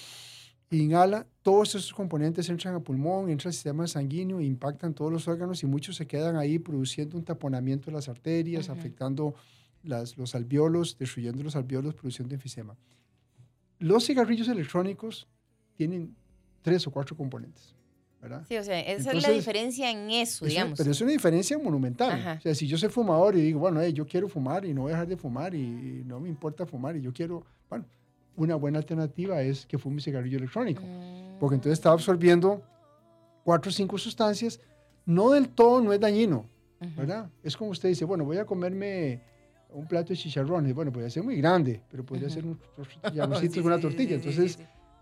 inhala, 0.70 1.26
todos 1.42 1.74
esos 1.74 1.92
componentes 1.92 2.48
entran 2.48 2.74
al 2.74 2.82
pulmón, 2.82 3.30
entran 3.30 3.48
al 3.48 3.54
sistema 3.54 3.86
sanguíneo, 3.86 4.40
impactan 4.40 4.94
todos 4.94 5.10
los 5.10 5.26
órganos 5.26 5.62
y 5.62 5.66
muchos 5.66 5.96
se 5.96 6.06
quedan 6.06 6.36
ahí 6.36 6.58
produciendo 6.58 7.16
un 7.16 7.24
taponamiento 7.24 7.86
de 7.86 7.92
las 7.92 8.08
arterias, 8.08 8.68
afectando 8.68 9.34
las, 9.82 10.16
los 10.16 10.34
alveolos, 10.34 10.96
destruyendo 10.98 11.42
los 11.42 11.56
alveolos, 11.56 11.94
produciendo 11.94 12.34
enfisema. 12.34 12.76
Los 13.78 14.06
cigarrillos 14.06 14.48
electrónicos 14.48 15.26
tienen 15.74 16.14
tres 16.62 16.86
o 16.86 16.90
cuatro 16.90 17.16
componentes. 17.16 17.74
Sí, 18.48 18.56
o 18.56 18.64
sea, 18.64 18.80
esa 18.80 19.12
es 19.12 19.22
la 19.22 19.30
diferencia 19.30 19.90
en 19.90 20.10
eso, 20.10 20.44
digamos. 20.44 20.76
pero 20.76 20.90
es 20.90 21.00
una 21.00 21.12
diferencia 21.12 21.58
monumental. 21.58 22.38
O 22.38 22.40
sea, 22.40 22.54
si 22.54 22.66
yo 22.66 22.76
soy 22.76 22.88
fumador 22.88 23.36
y 23.36 23.42
digo, 23.42 23.60
bueno, 23.60 23.86
yo 23.86 24.06
quiero 24.06 24.28
fumar 24.28 24.64
y 24.64 24.74
no 24.74 24.82
voy 24.82 24.90
a 24.90 24.94
dejar 24.94 25.08
de 25.08 25.16
fumar 25.16 25.54
y, 25.54 26.02
no 26.04 26.18
me 26.20 26.28
importa 26.28 26.66
fumar 26.66 26.96
y 26.96 27.00
yo 27.00 27.12
quiero, 27.12 27.44
bueno, 27.68 27.84
una 28.36 28.56
buena 28.56 28.78
alternativa 28.78 29.40
es 29.42 29.66
que 29.66 29.78
fume 29.78 30.00
cigarrillo 30.00 30.38
electrónico. 30.38 30.82
Mm. 30.82 31.38
porque 31.38 31.54
entonces 31.54 31.78
está 31.78 31.90
absorbiendo 31.90 32.62
cuatro 33.44 33.70
o 33.70 33.72
cinco 33.72 33.96
sustancias. 33.98 34.60
No 35.06 35.30
del 35.30 35.48
todo, 35.48 35.80
no 35.80 35.92
es 35.92 36.00
dañino, 36.00 36.44
¿verdad? 36.96 37.30
Es 37.42 37.56
como 37.56 37.70
usted 37.70 37.88
dice, 37.88 38.04
bueno, 38.04 38.24
voy 38.24 38.36
a 38.36 38.44
comerme 38.44 39.22
un 39.70 39.86
plato 39.86 40.08
de 40.10 40.16
chicharrones. 40.16 40.74
Bueno, 40.74 40.92
podría 40.92 41.10
ser 41.10 41.22
muy 41.22 41.36
grande, 41.36 41.80
pero 41.90 42.04
podría 42.04 42.28
ser 42.28 42.44
un 42.44 42.56
con 42.56 42.86
una 43.64 43.80
tortilla. 43.80 44.16
entonces, 44.16 44.58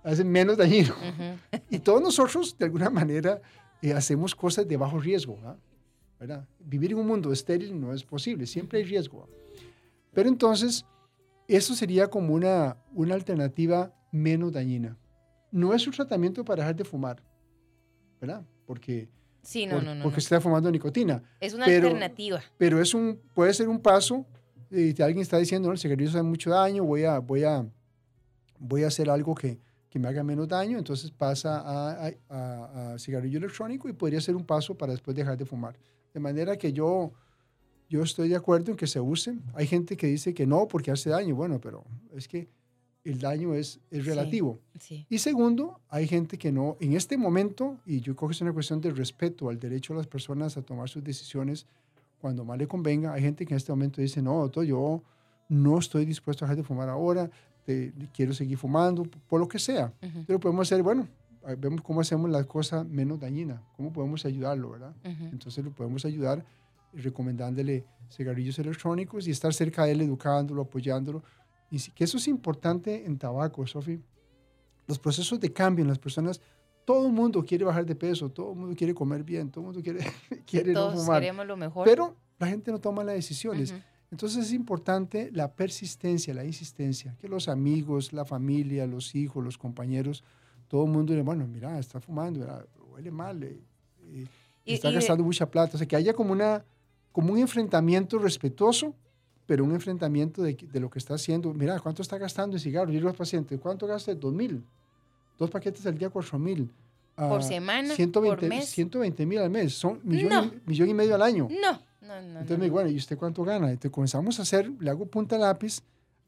hace 0.07 0.25
menos 0.25 0.57
dañino. 0.57 0.95
Y 1.71 1.79
todos 1.81 2.01
nosotros, 2.01 2.57
de 2.59 2.65
alguna 2.65 2.91
manera, 2.91 3.41
eh, 3.83 3.93
hacemos 3.93 4.35
cosas 4.35 4.67
de 4.67 4.77
bajo 4.77 4.99
riesgo, 4.99 5.39
¿verdad? 6.19 6.47
Vivir 6.61 6.93
en 6.93 6.99
un 6.99 7.07
mundo 7.07 7.33
estéril 7.33 7.79
no 7.79 7.93
es 7.93 8.05
posible, 8.05 8.47
siempre 8.47 8.79
hay 8.79 8.85
riesgo. 8.85 9.29
Pero 10.13 10.29
entonces, 10.29 10.85
eso 11.49 11.75
sería 11.75 12.09
como 12.09 12.35
una, 12.35 12.77
una 12.95 13.15
alternativa 13.15 13.93
menos 14.13 14.53
dañina. 14.53 14.97
No 15.51 15.75
es 15.75 15.87
un 15.87 15.93
tratamiento 15.93 16.45
para 16.45 16.63
dejar 16.63 16.77
de 16.77 16.85
fumar, 16.85 17.23
¿verdad? 18.21 18.45
Porque, 18.65 19.09
sí, 19.43 19.67
no, 19.67 19.81
no, 19.83 19.95
no, 19.95 20.05
porque 20.05 20.21
está 20.21 20.41
fumando 20.41 20.71
nicotina. 20.71 21.23
Es 21.41 21.53
una 21.53 21.67
alternativa. 21.67 22.43
Pero 22.57 22.81
es 22.81 22.95
un, 22.95 23.21
puede 23.35 23.53
ser 23.53 23.69
un 23.69 23.81
paso. 23.81 24.25
Y 24.71 24.91
eh, 24.91 25.03
alguien 25.03 25.23
está 25.23 25.39
diciendo, 25.39 25.69
no, 25.69 25.73
el 25.73 25.79
cigarrillo 25.79 26.11
hace 26.11 26.23
mucho 26.23 26.51
daño, 26.51 26.85
voy 26.85 27.05
a, 27.05 27.19
voy 27.19 27.45
a, 27.45 27.67
voy 28.59 28.85
a 28.85 28.89
hacer 28.89 29.09
algo 29.11 29.35
que, 29.35 29.59
que 29.91 29.99
me 29.99 30.09
haga 30.09 30.23
menos 30.23 30.49
daño, 30.49 30.79
entonces 30.79 31.11
pasa 31.11 31.61
a, 31.61 32.13
a, 32.29 32.93
a, 32.93 32.99
cigarrillo 32.99 33.39
electrónico 33.39 33.89
y 33.89 33.93
podría 33.93 34.21
ser 34.21 34.37
un 34.37 34.45
paso 34.45 34.77
para 34.77 34.93
después 34.93 35.17
dejar 35.17 35.37
de 35.37 35.45
fumar. 35.45 35.77
De 36.13 36.21
manera 36.21 36.57
que 36.57 36.73
yo, 36.73 37.13
yo 37.89 38.03
estoy 38.03 38.29
de 38.29 38.37
acuerdo 38.37 38.71
en 38.71 38.77
que 38.77 38.87
se 38.87 39.01
usen. 39.01 39.43
Hay 39.55 39.67
gente 39.67 39.97
que 39.97 40.07
dice 40.07 40.35
que 40.35 40.47
no 40.47 40.67
porque 40.67 40.91
hace 40.91 41.11
daño. 41.11 41.35
Bueno, 41.35 41.61
pero 41.61 41.85
es 42.15 42.27
que 42.27 42.49
el 43.05 43.21
daño 43.21 43.55
es, 43.55 43.81
es 43.91 44.05
relativo. 44.05 44.61
Y 45.09 45.19
segundo, 45.19 45.81
hay 45.89 46.09
gente 46.09 46.39
que 46.39 46.51
no, 46.51 46.77
en 46.81 46.95
este 46.95 47.17
momento, 47.17 47.79
y 47.87 48.01
yo 48.01 48.17
creo 48.17 48.29
que 48.29 48.35
es 48.35 48.41
una 48.41 48.53
cuestión 48.53 48.81
de 48.81 48.91
respeto 48.91 49.49
al 49.49 49.59
derecho 49.59 49.93
de 49.93 49.99
las 49.99 50.07
personas 50.09 50.57
a 50.57 50.63
tomar 50.63 50.89
sus 50.89 51.05
decisiones 51.05 51.67
cuando 52.19 52.45
más 52.45 52.59
le 52.59 52.67
convenga, 52.67 53.13
hay 53.13 53.23
gente 53.23 53.47
que 53.47 53.55
en 53.55 53.59
este 53.59 53.71
momento 53.71 54.01
dice, 54.01 54.21
no, 54.23 54.41
doctor, 54.41 54.65
yo 54.65 55.03
no 55.49 55.79
estoy 55.79 56.05
dispuesto 56.05 56.45
a 56.45 56.47
dejar 56.47 56.57
de 56.57 56.65
fumar 56.65 56.89
ahora, 56.89 57.31
quiero 58.13 58.33
seguir 58.33 58.59
fumando, 58.59 59.05
por 59.29 59.41
lo 59.41 59.49
que 59.49 59.59
sea. 59.59 59.93
Pero 60.27 60.41
podemos 60.41 60.67
hacer, 60.69 60.83
bueno, 60.83 61.09
vemos 61.59 61.81
cómo 61.83 62.01
hacemos 62.01 62.31
la 62.31 62.45
cosa 62.45 62.85
menos 62.85 63.21
dañina, 63.21 63.63
cómo 63.77 63.93
podemos 63.93 64.25
ayudarlo, 64.25 64.71
¿verdad? 64.71 64.95
Entonces 65.05 65.65
lo 65.65 65.73
podemos 65.73 66.05
ayudar 66.05 66.45
recomendándole 66.93 67.85
cigarrillos 68.11 68.59
electrónicos 68.59 69.27
y 69.29 69.31
estar 69.31 69.53
cerca 69.53 69.85
de 69.85 69.93
él, 69.93 70.01
educándolo, 70.01 70.63
apoyándolo 70.63 71.23
y 71.71 71.79
que 71.91 72.05
eso 72.05 72.17
es 72.17 72.29
importante 72.29 73.05
en 73.07 73.19
tabaco, 73.19 73.67
Sofi. 73.67 74.01
Los 74.87 74.99
procesos 74.99 75.41
de 75.41 75.53
cambio 75.53 75.83
en 75.83 75.89
las 75.89 75.99
personas, 75.99 76.41
todo 76.85 77.07
el 77.07 77.13
mundo 77.13 77.45
quiere 77.45 77.65
bajar 77.65 77.85
de 77.85 77.97
peso, 77.97 78.31
todo 78.31 78.53
el 78.53 78.59
mundo 78.59 78.77
quiere 78.77 78.95
comer 78.95 79.25
bien, 79.25 79.51
todo 79.51 79.63
el 79.63 79.67
mundo 79.67 79.83
quiere, 79.83 80.01
quiere 80.47 80.73
no 80.73 80.93
fumar. 80.93 81.21
queremos 81.21 81.47
lo 81.47 81.57
mejor. 81.57 81.85
Pero 81.85 82.15
la 82.39 82.47
gente 82.47 82.71
no 82.71 82.79
toma 82.79 83.03
las 83.03 83.17
decisiones. 83.17 83.75
Entonces 84.11 84.47
es 84.47 84.53
importante 84.53 85.31
la 85.33 85.53
persistencia, 85.53 86.33
la 86.33 86.45
insistencia, 86.45 87.17
que 87.21 87.29
los 87.29 87.49
amigos, 87.49 88.13
la 88.13 88.25
familia, 88.25 88.87
los 88.87 89.15
hijos, 89.15 89.45
los 89.45 89.59
compañeros, 89.59 90.23
todo 90.69 90.85
el 90.85 90.91
mundo 90.91 91.13
dice, 91.13 91.23
bueno, 91.23 91.47
mira, 91.47 91.79
está 91.79 92.01
fumando, 92.01 92.47
huele 92.93 93.11
mal, 93.11 93.43
eh, 93.43 93.61
eh, 94.03 94.27
está 94.65 94.91
gastando 94.91 95.25
mucha 95.25 95.51
plata. 95.51 95.73
O 95.75 95.79
sea, 95.79 95.87
que 95.87 95.97
haya 95.97 96.13
como, 96.15 96.33
una, 96.33 96.65
como 97.13 97.33
un 97.33 97.39
enfrentamiento 97.39 98.19
respetuoso 98.19 98.95
pero 99.47 99.63
un 99.63 99.73
enfrentamiento 99.73 100.43
de, 100.43 100.55
de, 100.55 100.81
lo 100.81 100.91
que 100.91 100.99
está 100.99 101.15
haciendo. 101.15 101.55
Mira, 101.55 101.79
¿cuánto 101.79 102.03
está 102.03 102.19
gastando 102.19 102.57
en 102.57 102.61
cigarros? 102.61 102.93
Y 102.93 102.99
los 102.99 103.17
pacientes, 103.17 103.59
¿cuánto 103.61 103.87
gasta? 103.87 104.13
Dos 104.15 104.35
mil. 104.35 104.65
Dos 105.39 105.51
paquetes 105.51 105.87
al 105.87 105.97
día, 105.97 106.11
cuatro 106.11 106.39
mil. 106.39 106.69
¿Por 107.15 107.43
semana? 107.43 107.95
120, 107.95 108.41
por 108.41 108.49
mes. 108.49 108.69
120 108.69 109.25
mil 109.25 109.39
al 109.39 109.51
mes. 109.51 109.75
Son 109.75 110.01
millón, 110.03 110.61
y, 110.67 110.69
millón 110.69 110.89
y 110.91 110.95
medio 110.95 111.15
al 111.15 111.23
año. 111.23 111.49
No, 111.51 111.81
no, 112.07 112.23
no. 112.23 112.41
Entonces 112.41 112.59
me 112.59 112.65
digo, 112.65 112.75
bueno, 112.75 112.91
¿y 112.91 112.97
usted 112.97 113.17
cuánto 113.17 113.45
gana? 113.45 113.69
Entonces 113.71 113.91
comenzamos 113.91 114.39
a 114.39 114.43
hacer, 114.43 114.71
le 114.81 114.91
hago 114.91 115.07
punta 115.07 115.37
lápiz, 115.39 115.83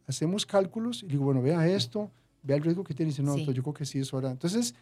hacemos 0.07 0.45
cálculos 0.47 1.03
y 1.03 1.07
digo, 1.07 1.25
bueno, 1.25 1.43
vea 1.43 1.67
esto, 1.69 2.11
vea 2.43 2.57
el 2.57 2.62
riesgo 2.62 2.85
que 2.85 2.95
tiene. 2.95 3.11
Y 3.11 3.12
dice, 3.12 3.23
no, 3.23 3.37
yo 3.37 3.62
creo 3.62 3.75
que 3.75 3.85
sí 3.85 3.99
es 3.99 4.12
hora. 4.12 4.31
Entonces, 4.31 4.75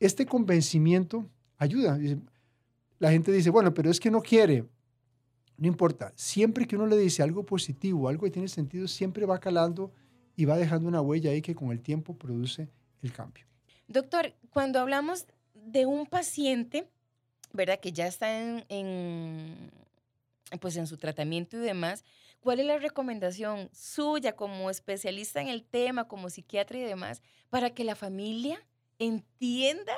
este 0.00 0.26
convencimiento 0.26 1.26
ayuda. 1.58 1.98
La 2.98 3.10
gente 3.10 3.32
dice, 3.32 3.50
bueno, 3.50 3.72
pero 3.72 3.90
es 3.90 4.00
que 4.00 4.10
no 4.10 4.20
quiere. 4.20 4.64
No 5.56 5.68
importa, 5.68 6.12
siempre 6.16 6.66
que 6.66 6.76
uno 6.76 6.86
le 6.86 6.96
dice 6.96 7.22
algo 7.22 7.44
positivo, 7.44 8.08
algo 8.08 8.24
que 8.24 8.30
tiene 8.30 8.48
sentido, 8.48 8.88
siempre 8.88 9.26
va 9.26 9.38
calando 9.38 9.92
y 10.34 10.44
va 10.44 10.56
dejando 10.56 10.88
una 10.88 11.00
huella 11.00 11.30
ahí 11.30 11.42
que 11.42 11.54
con 11.54 11.70
el 11.70 11.80
tiempo 11.80 12.16
produce 12.16 12.68
el 13.02 13.12
cambio. 13.12 13.44
Doctor, 13.86 14.34
cuando 14.50 14.80
hablamos 14.80 15.26
de 15.54 15.86
un 15.86 16.06
paciente, 16.06 16.88
¿verdad? 17.52 17.78
Que 17.80 17.92
ya 17.92 18.06
está 18.06 18.28
en, 18.68 19.70
pues 20.60 20.76
en 20.76 20.86
su 20.86 20.96
tratamiento 20.96 21.56
y 21.56 21.60
demás, 21.60 22.04
¿cuál 22.40 22.60
es 22.60 22.66
la 22.66 22.78
recomendación 22.78 23.70
suya 23.72 24.36
como 24.36 24.70
especialista 24.70 25.40
en 25.40 25.48
el 25.48 25.64
tema, 25.64 26.08
como 26.08 26.30
psiquiatra 26.30 26.78
y 26.78 26.82
demás, 26.82 27.22
para 27.50 27.70
que 27.70 27.84
la 27.84 27.94
familia 27.94 28.64
entienda, 28.98 29.94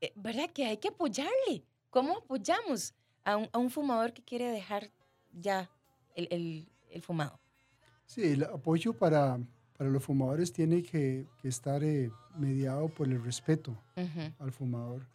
eh, 0.00 0.12
¿verdad? 0.16 0.50
Que 0.50 0.66
hay 0.66 0.78
que 0.78 0.88
apoyarle. 0.88 1.64
¿Cómo 1.90 2.18
apoyamos? 2.18 2.94
a 3.24 3.36
un, 3.36 3.70
fumador 3.70 4.12
que 4.12 4.22
quiere 4.22 4.50
dejar 4.50 4.90
ya 5.32 5.70
el, 6.14 6.66
el, 6.90 7.02
fumado? 7.02 7.38
Sí, 8.06 8.22
el 8.22 8.44
apoyo 8.44 8.92
para, 8.92 9.38
para 9.76 9.90
los 9.90 10.02
fumadores 10.02 10.52
tiene 10.52 10.82
que, 10.82 11.26
que 11.40 11.48
estar 11.48 11.82
eh, 11.82 12.10
mediado 12.36 12.88
por 12.88 13.08
el 13.08 13.22
respeto 13.22 13.76
al 14.38 14.52
fumador. 14.52 15.06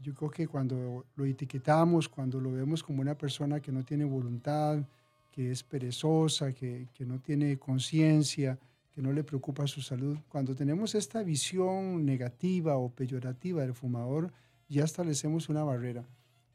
Yo 0.00 0.14
creo 0.14 0.30
que 0.30 0.46
cuando 0.46 1.04
lo 1.16 1.24
etiquetamos, 1.24 2.08
cuando 2.08 2.40
lo 2.40 2.52
vemos 2.52 2.82
como 2.82 3.00
una 3.00 3.16
persona 3.16 3.60
que 3.60 3.72
no 3.72 3.84
tiene 3.84 4.04
voluntad, 4.04 4.82
que 5.30 5.50
es 5.50 5.62
perezosa, 5.62 6.52
que, 6.52 6.88
que 6.94 7.04
no 7.04 7.18
tiene 7.20 7.58
conciencia, 7.58 8.58
que 8.94 9.02
no 9.02 9.12
le 9.12 9.24
preocupa 9.24 9.66
su 9.66 9.82
salud, 9.82 10.18
cuando 10.28 10.54
tenemos 10.54 10.94
esta 10.94 11.22
visión 11.22 12.04
negativa 12.04 12.76
o 12.76 12.90
peyorativa 12.90 13.62
del 13.62 13.74
fumador, 13.74 14.32
ya 14.68 14.84
establecemos 14.84 15.48
una 15.48 15.64
barrera. 15.64 16.04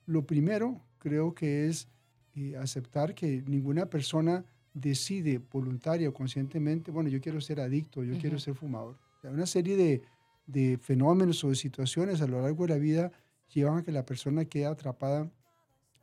Lo 0.06 0.25
primero 0.25 0.80
creo 0.99 1.34
que 1.34 1.67
es 1.67 1.88
eh, 2.36 2.56
aceptar 2.58 3.13
que 3.13 3.43
ninguna 3.47 3.88
persona 3.88 4.45
decide 4.73 5.41
voluntaria 5.52 6.08
o 6.08 6.13
conscientemente, 6.13 6.91
bueno, 6.91 7.10
yo 7.10 7.19
quiero 7.19 7.41
ser 7.41 7.60
adicto, 7.60 8.04
yo 8.04 8.17
quiero 8.17 8.39
ser 8.39 8.54
fumador. 8.56 8.97
Hay 9.23 9.34
una 9.34 9.45
serie 9.45 9.75
de, 9.75 10.02
de, 10.47 10.78
fenómenos 10.78 11.43
o 11.43 11.49
de 11.49 11.56
situaciones 11.56 12.21
a 12.21 12.28
lo 12.28 12.41
largo 12.41 12.65
de 12.65 12.73
la 12.73 12.80
vida 12.80 13.12
llevan 13.54 13.80
a 13.80 13.84
que 13.84 13.92
la 13.92 14.06
persona 14.06 14.46
quede 14.46 14.66
atrapada 14.66 15.30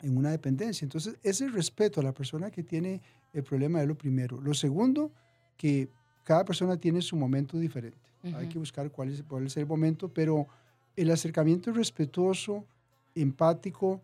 en 0.02 0.16
una 0.16 0.30
dependencia. 0.30 0.84
Entonces, 0.84 1.16
ese 1.22 1.48
respeto 1.48 2.00
a 2.00 2.04
la 2.04 2.12
persona 2.12 2.50
que 2.50 2.62
tiene 2.62 3.00
el 3.32 3.42
problema 3.42 3.80
es 3.80 3.88
lo 3.88 3.96
primero. 3.96 4.40
Lo 4.40 4.54
segundo, 4.54 5.10
que 5.56 5.88
cada 6.24 6.44
persona 6.44 6.76
tiene 6.76 7.00
su 7.02 7.16
momento 7.16 7.58
diferente. 7.58 7.98
Hay 8.34 8.48
que 8.48 8.58
buscar 8.58 8.90
cuál 8.90 9.10
es, 9.10 9.22
cuál 9.22 9.46
es 9.46 9.56
el 9.56 9.66
momento, 9.66 10.08
pero 10.08 10.48
el 10.96 11.10
acercamiento 11.12 11.72
respetuoso, 11.72 12.64
empático, 13.14 14.00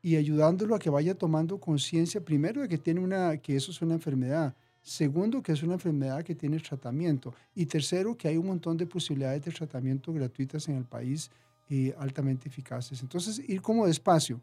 y 0.00 0.16
ayudándolo 0.16 0.74
a 0.74 0.78
que 0.78 0.90
vaya 0.90 1.14
tomando 1.14 1.58
conciencia, 1.58 2.22
primero, 2.22 2.60
de 2.60 2.68
que, 2.68 2.78
tiene 2.78 3.00
una, 3.00 3.38
que 3.38 3.56
eso 3.56 3.72
es 3.72 3.80
una 3.82 3.94
enfermedad, 3.94 4.54
segundo, 4.82 5.42
que 5.42 5.52
es 5.52 5.62
una 5.62 5.74
enfermedad 5.74 6.22
que 6.22 6.34
tiene 6.34 6.60
tratamiento, 6.60 7.34
y 7.54 7.66
tercero, 7.66 8.16
que 8.16 8.28
hay 8.28 8.36
un 8.36 8.46
montón 8.46 8.76
de 8.76 8.86
posibilidades 8.86 9.42
de 9.42 9.50
tratamiento 9.50 10.12
gratuitas 10.12 10.68
en 10.68 10.76
el 10.76 10.84
país 10.84 11.30
eh, 11.70 11.94
altamente 11.98 12.48
eficaces. 12.48 13.00
Entonces, 13.02 13.40
ir 13.48 13.62
como 13.62 13.86
despacio. 13.86 14.40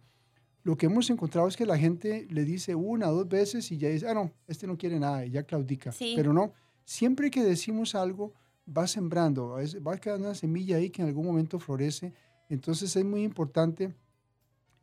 Lo 0.64 0.78
que 0.78 0.86
hemos 0.88 1.10
encontrado 1.10 1.48
es 1.48 1.56
que 1.56 1.66
la 1.66 1.78
gente 1.78 2.28
le 2.30 2.46
dice 2.46 2.76
una, 2.76 3.08
dos 3.08 3.28
veces 3.28 3.72
y 3.72 3.78
ya 3.78 3.90
dice, 3.90 4.08
ah, 4.08 4.14
no, 4.14 4.32
este 4.48 4.68
no 4.68 4.78
quiere 4.78 5.00
nada, 5.00 5.26
y 5.26 5.32
ya 5.32 5.44
claudica. 5.44 5.92
Pero 6.16 6.34
no, 6.34 6.54
siempre 6.84 7.32
que 7.32 7.44
decimos 7.44 7.96
algo, 7.96 8.34
va 8.66 8.88
sembrando, 8.88 9.56
va 9.86 9.98
quedando 9.98 10.28
una 10.28 10.36
semilla 10.36 10.78
ahí 10.78 10.90
que 10.90 11.02
en 11.02 11.08
algún 11.08 11.26
momento 11.26 11.60
florece. 11.60 12.14
Entonces, 12.50 12.96
es 12.96 13.06
muy 13.06 13.24
importante 13.24 13.94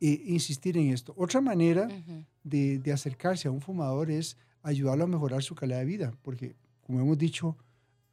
eh, 0.00 0.22
insistir 0.26 0.76
en 0.78 0.92
esto. 0.92 1.14
Otra 1.16 1.40
manera 1.40 1.88
de, 2.42 2.78
de, 2.78 2.92
acercarse 2.92 3.48
a 3.48 3.50
un 3.50 3.60
fumador 3.60 4.10
es 4.10 4.36
ayudarlo 4.62 5.04
a 5.04 5.08
mejorar 5.08 5.42
su 5.42 5.54
calidad 5.54 5.78
de 5.78 5.84
vida, 5.84 6.14
porque 6.22 6.56
como 6.82 7.00
hemos 7.00 7.18
dicho 7.18 7.56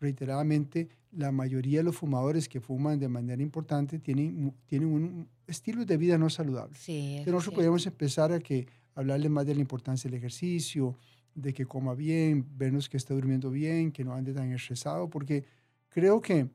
reiteradamente, 0.06 0.88
la 1.12 1.32
mayoría 1.32 1.80
de 1.80 1.84
los 1.84 1.96
fumadores 1.96 2.48
que 2.48 2.60
fuman 2.60 3.00
de 3.00 3.08
manera 3.08 3.42
importante 3.42 4.00
tienen, 4.00 4.54
tienen 4.66 4.90
un 4.90 5.28
estilo 5.48 5.86
de 5.86 5.98
vida 5.98 6.18
no 6.18 6.30
saludable. 6.30 6.76
Sí, 6.78 7.18
Entonces 7.18 7.34
nosotros 7.34 7.56
podríamos 7.56 7.86
empezar 7.86 8.32
a 8.32 8.40
que 8.40 8.68
hablarle 8.94 9.30
más 9.30 9.46
de 9.46 9.56
la 9.56 9.62
importancia 9.62 10.10
del 10.10 10.18
ejercicio, 10.18 10.96
de 11.34 11.54
que 11.54 11.66
coma 11.66 11.94
bien, 11.96 12.46
vernos 12.58 12.88
que 12.88 12.98
está 12.98 13.14
durmiendo 13.14 13.50
bien, 13.52 13.92
que 13.92 14.04
no 14.04 14.14
ande 14.14 14.34
tan 14.34 14.52
estresado, 14.52 15.10
porque 15.10 15.44
creo 15.90 16.22
que 16.22 16.48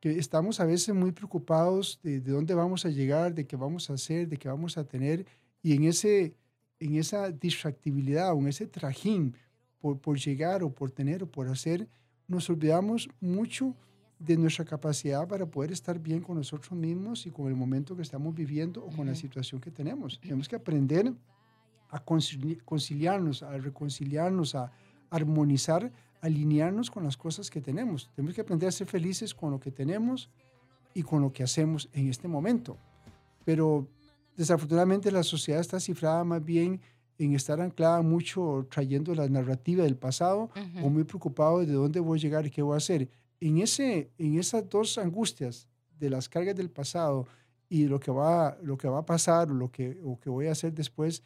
que 0.00 0.18
estamos 0.18 0.60
a 0.60 0.64
veces 0.64 0.94
muy 0.94 1.12
preocupados 1.12 1.98
de, 2.02 2.20
de, 2.20 2.30
dónde 2.30 2.54
vamos 2.54 2.84
a 2.84 2.88
llegar, 2.88 3.34
de 3.34 3.46
qué 3.46 3.56
vamos 3.56 3.90
a 3.90 3.94
hacer, 3.94 4.28
de 4.28 4.36
qué 4.36 4.48
vamos 4.48 4.78
a 4.78 4.84
tener, 4.84 5.26
y 5.62 5.74
en, 5.74 5.84
ese, 5.84 6.34
en 6.78 6.96
esa 6.96 7.30
distractibilidad 7.30 8.32
o 8.32 8.38
en 8.38 8.48
ese 8.48 8.66
trajín 8.66 9.34
por, 9.78 9.98
por 9.98 10.18
llegar 10.18 10.62
o 10.62 10.72
por 10.72 10.90
tener 10.90 11.22
o 11.22 11.30
por 11.30 11.48
hacer, 11.48 11.88
nos 12.28 12.48
olvidamos 12.50 13.08
mucho 13.20 13.74
de 14.18 14.36
nuestra 14.36 14.64
capacidad 14.64 15.26
para 15.26 15.46
poder 15.46 15.72
estar 15.72 15.98
bien 15.98 16.20
con 16.20 16.36
nosotros 16.36 16.72
mismos 16.72 17.26
y 17.26 17.30
con 17.30 17.48
el 17.48 17.54
momento 17.54 17.96
que 17.96 18.02
estamos 18.02 18.34
viviendo 18.34 18.84
o 18.84 18.90
con 18.90 19.06
la 19.06 19.14
situación 19.14 19.60
que 19.60 19.70
tenemos. 19.70 20.20
Tenemos 20.20 20.48
que 20.48 20.56
aprender 20.56 21.12
a 21.90 22.00
conciliarnos, 22.00 23.42
a 23.42 23.56
reconciliarnos, 23.56 24.54
a 24.54 24.70
armonizar, 25.10 25.90
alinearnos 26.20 26.90
con 26.90 27.04
las 27.04 27.16
cosas 27.16 27.48
que 27.48 27.60
tenemos. 27.60 28.10
Tenemos 28.14 28.34
que 28.34 28.42
aprender 28.42 28.68
a 28.68 28.72
ser 28.72 28.86
felices 28.86 29.34
con 29.34 29.50
lo 29.50 29.60
que 29.60 29.70
tenemos 29.70 30.28
y 30.94 31.02
con 31.02 31.22
lo 31.22 31.32
que 31.32 31.44
hacemos 31.44 31.88
en 31.92 32.08
este 32.08 32.28
momento. 32.28 32.76
Pero 33.44 33.88
desafortunadamente 34.36 35.10
la 35.10 35.22
sociedad 35.22 35.60
está 35.60 35.80
cifrada 35.80 36.24
más 36.24 36.44
bien 36.44 36.80
en 37.18 37.34
estar 37.34 37.60
anclada 37.60 38.00
mucho 38.00 38.66
trayendo 38.70 39.14
la 39.14 39.28
narrativa 39.28 39.82
del 39.82 39.96
pasado 39.96 40.50
o 40.82 40.88
muy 40.88 41.04
preocupado 41.04 41.60
de 41.60 41.72
dónde 41.72 42.00
voy 42.00 42.18
a 42.18 42.22
llegar 42.22 42.46
y 42.46 42.50
qué 42.50 42.62
voy 42.62 42.74
a 42.74 42.78
hacer. 42.78 43.08
En, 43.40 43.58
ese, 43.58 44.10
en 44.18 44.38
esas 44.38 44.68
dos 44.68 44.98
angustias 44.98 45.68
de 45.98 46.10
las 46.10 46.28
cargas 46.28 46.54
del 46.54 46.70
pasado 46.70 47.26
y 47.68 47.86
lo 47.86 47.98
que 47.98 48.10
va, 48.10 48.56
lo 48.62 48.78
que 48.78 48.88
va 48.88 48.98
a 48.98 49.06
pasar 49.06 49.50
o 49.50 49.54
lo 49.54 49.70
que, 49.70 50.00
o 50.04 50.18
que 50.18 50.30
voy 50.30 50.46
a 50.46 50.52
hacer 50.52 50.72
después, 50.72 51.22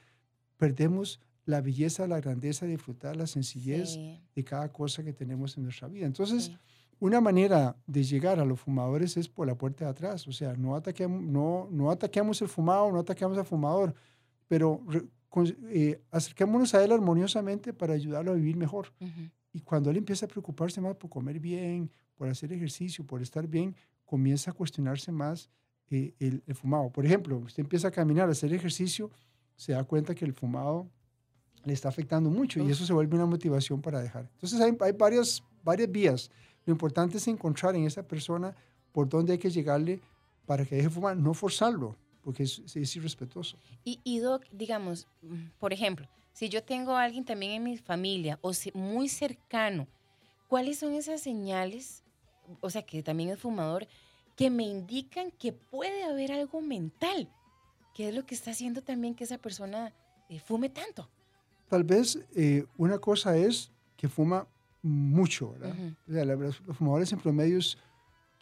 perdemos 0.56 1.20
la 1.44 1.60
belleza, 1.60 2.06
la 2.06 2.20
grandeza, 2.20 2.66
de 2.66 2.72
disfrutar 2.72 3.16
la 3.16 3.26
sencillez 3.26 3.98
de 4.34 4.44
cada 4.44 4.72
cosa 4.72 5.02
que 5.02 5.12
tenemos 5.12 5.56
en 5.56 5.64
nuestra 5.64 5.88
vida. 5.88 6.06
Entonces, 6.06 6.52
una 7.00 7.20
manera 7.20 7.76
de 7.86 8.04
llegar 8.04 8.38
a 8.38 8.44
los 8.44 8.60
fumadores 8.60 9.16
es 9.16 9.28
por 9.28 9.46
la 9.46 9.56
puerta 9.56 9.84
de 9.84 9.90
atrás. 9.90 10.26
O 10.28 10.32
sea, 10.32 10.54
no 10.54 10.76
ataquemos, 10.76 11.20
no, 11.20 11.68
no 11.70 11.90
ataquemos 11.90 12.40
el 12.42 12.48
fumado, 12.48 12.92
no 12.92 13.00
ataquemos 13.00 13.36
al 13.36 13.44
fumador, 13.44 13.92
pero 14.46 14.80
eh, 15.70 16.00
acerquémonos 16.10 16.74
a 16.74 16.84
él 16.84 16.92
armoniosamente 16.92 17.72
para 17.72 17.94
ayudarlo 17.94 18.32
a 18.32 18.34
vivir 18.34 18.56
mejor. 18.56 18.92
Y 19.52 19.60
cuando 19.60 19.90
él 19.90 19.96
empieza 19.96 20.26
a 20.26 20.28
preocuparse 20.28 20.80
más 20.80 20.96
por 20.96 21.10
comer 21.10 21.38
bien, 21.38 21.90
por 22.16 22.28
hacer 22.28 22.52
ejercicio, 22.52 23.06
por 23.06 23.22
estar 23.22 23.46
bien, 23.46 23.74
comienza 24.04 24.50
a 24.50 24.54
cuestionarse 24.54 25.12
más 25.12 25.50
eh, 25.90 26.14
el, 26.18 26.42
el, 26.46 26.54
fumado. 26.54 26.90
Por 26.90 27.04
ejemplo, 27.04 27.38
usted 27.38 27.62
empieza 27.62 27.88
a 27.88 27.90
caminar, 27.90 28.28
a 28.28 28.32
hacer 28.32 28.52
ejercicio, 28.52 29.10
se 29.56 29.72
da 29.72 29.84
cuenta 29.84 30.14
que 30.14 30.24
el 30.24 30.32
fumado 30.32 30.88
le 31.64 31.72
está 31.72 31.88
afectando 31.88 32.30
mucho 32.30 32.62
y 32.62 32.70
eso 32.70 32.84
se 32.84 32.92
vuelve 32.92 33.14
una 33.14 33.26
motivación 33.26 33.80
para 33.80 34.00
dejar. 34.00 34.28
Entonces 34.34 34.60
hay, 34.60 34.76
hay 34.80 34.92
varias, 34.92 35.42
varias 35.62 35.90
vías. 35.90 36.30
Lo 36.64 36.72
importante 36.72 37.18
es 37.18 37.28
encontrar 37.28 37.74
en 37.76 37.84
esa 37.84 38.02
persona 38.02 38.54
por 38.92 39.08
dónde 39.08 39.32
hay 39.32 39.38
que 39.38 39.50
llegarle 39.50 40.00
para 40.46 40.64
que 40.64 40.76
deje 40.76 40.90
fumar, 40.90 41.16
no 41.16 41.34
forzarlo, 41.34 41.96
porque 42.22 42.44
es, 42.44 42.62
es 42.74 42.96
irrespetuoso. 42.96 43.58
Y, 43.84 44.00
y, 44.04 44.18
Doc, 44.18 44.44
digamos, 44.52 45.08
por 45.58 45.72
ejemplo, 45.72 46.08
si 46.32 46.48
yo 46.48 46.62
tengo 46.62 46.96
a 46.96 47.04
alguien 47.04 47.24
también 47.24 47.52
en 47.52 47.62
mi 47.64 47.76
familia 47.76 48.38
o 48.42 48.52
muy 48.74 49.08
cercano, 49.08 49.86
¿cuáles 50.48 50.78
son 50.78 50.94
esas 50.94 51.20
señales, 51.20 52.04
o 52.60 52.70
sea, 52.70 52.82
que 52.82 53.02
también 53.02 53.30
es 53.30 53.38
fumador, 53.38 53.86
que 54.36 54.50
me 54.50 54.64
indican 54.64 55.30
que 55.30 55.52
puede 55.52 56.04
haber 56.04 56.32
algo 56.32 56.60
mental? 56.60 57.28
¿Qué 57.94 58.08
es 58.08 58.14
lo 58.14 58.24
que 58.24 58.34
está 58.34 58.52
haciendo 58.52 58.82
también 58.82 59.14
que 59.14 59.24
esa 59.24 59.38
persona 59.38 59.92
eh, 60.28 60.40
fume 60.40 60.70
tanto? 60.70 61.08
Tal 61.68 61.84
vez 61.84 62.18
eh, 62.34 62.64
una 62.78 62.98
cosa 62.98 63.36
es 63.36 63.70
que 63.96 64.08
fuma 64.08 64.46
mucho, 64.82 65.52
¿verdad? 65.52 65.76
o 66.08 66.12
sea, 66.12 66.24
los 66.24 66.56
fumadores 66.76 67.12
en 67.12 67.20
promedio 67.20 67.58
es 67.58 67.78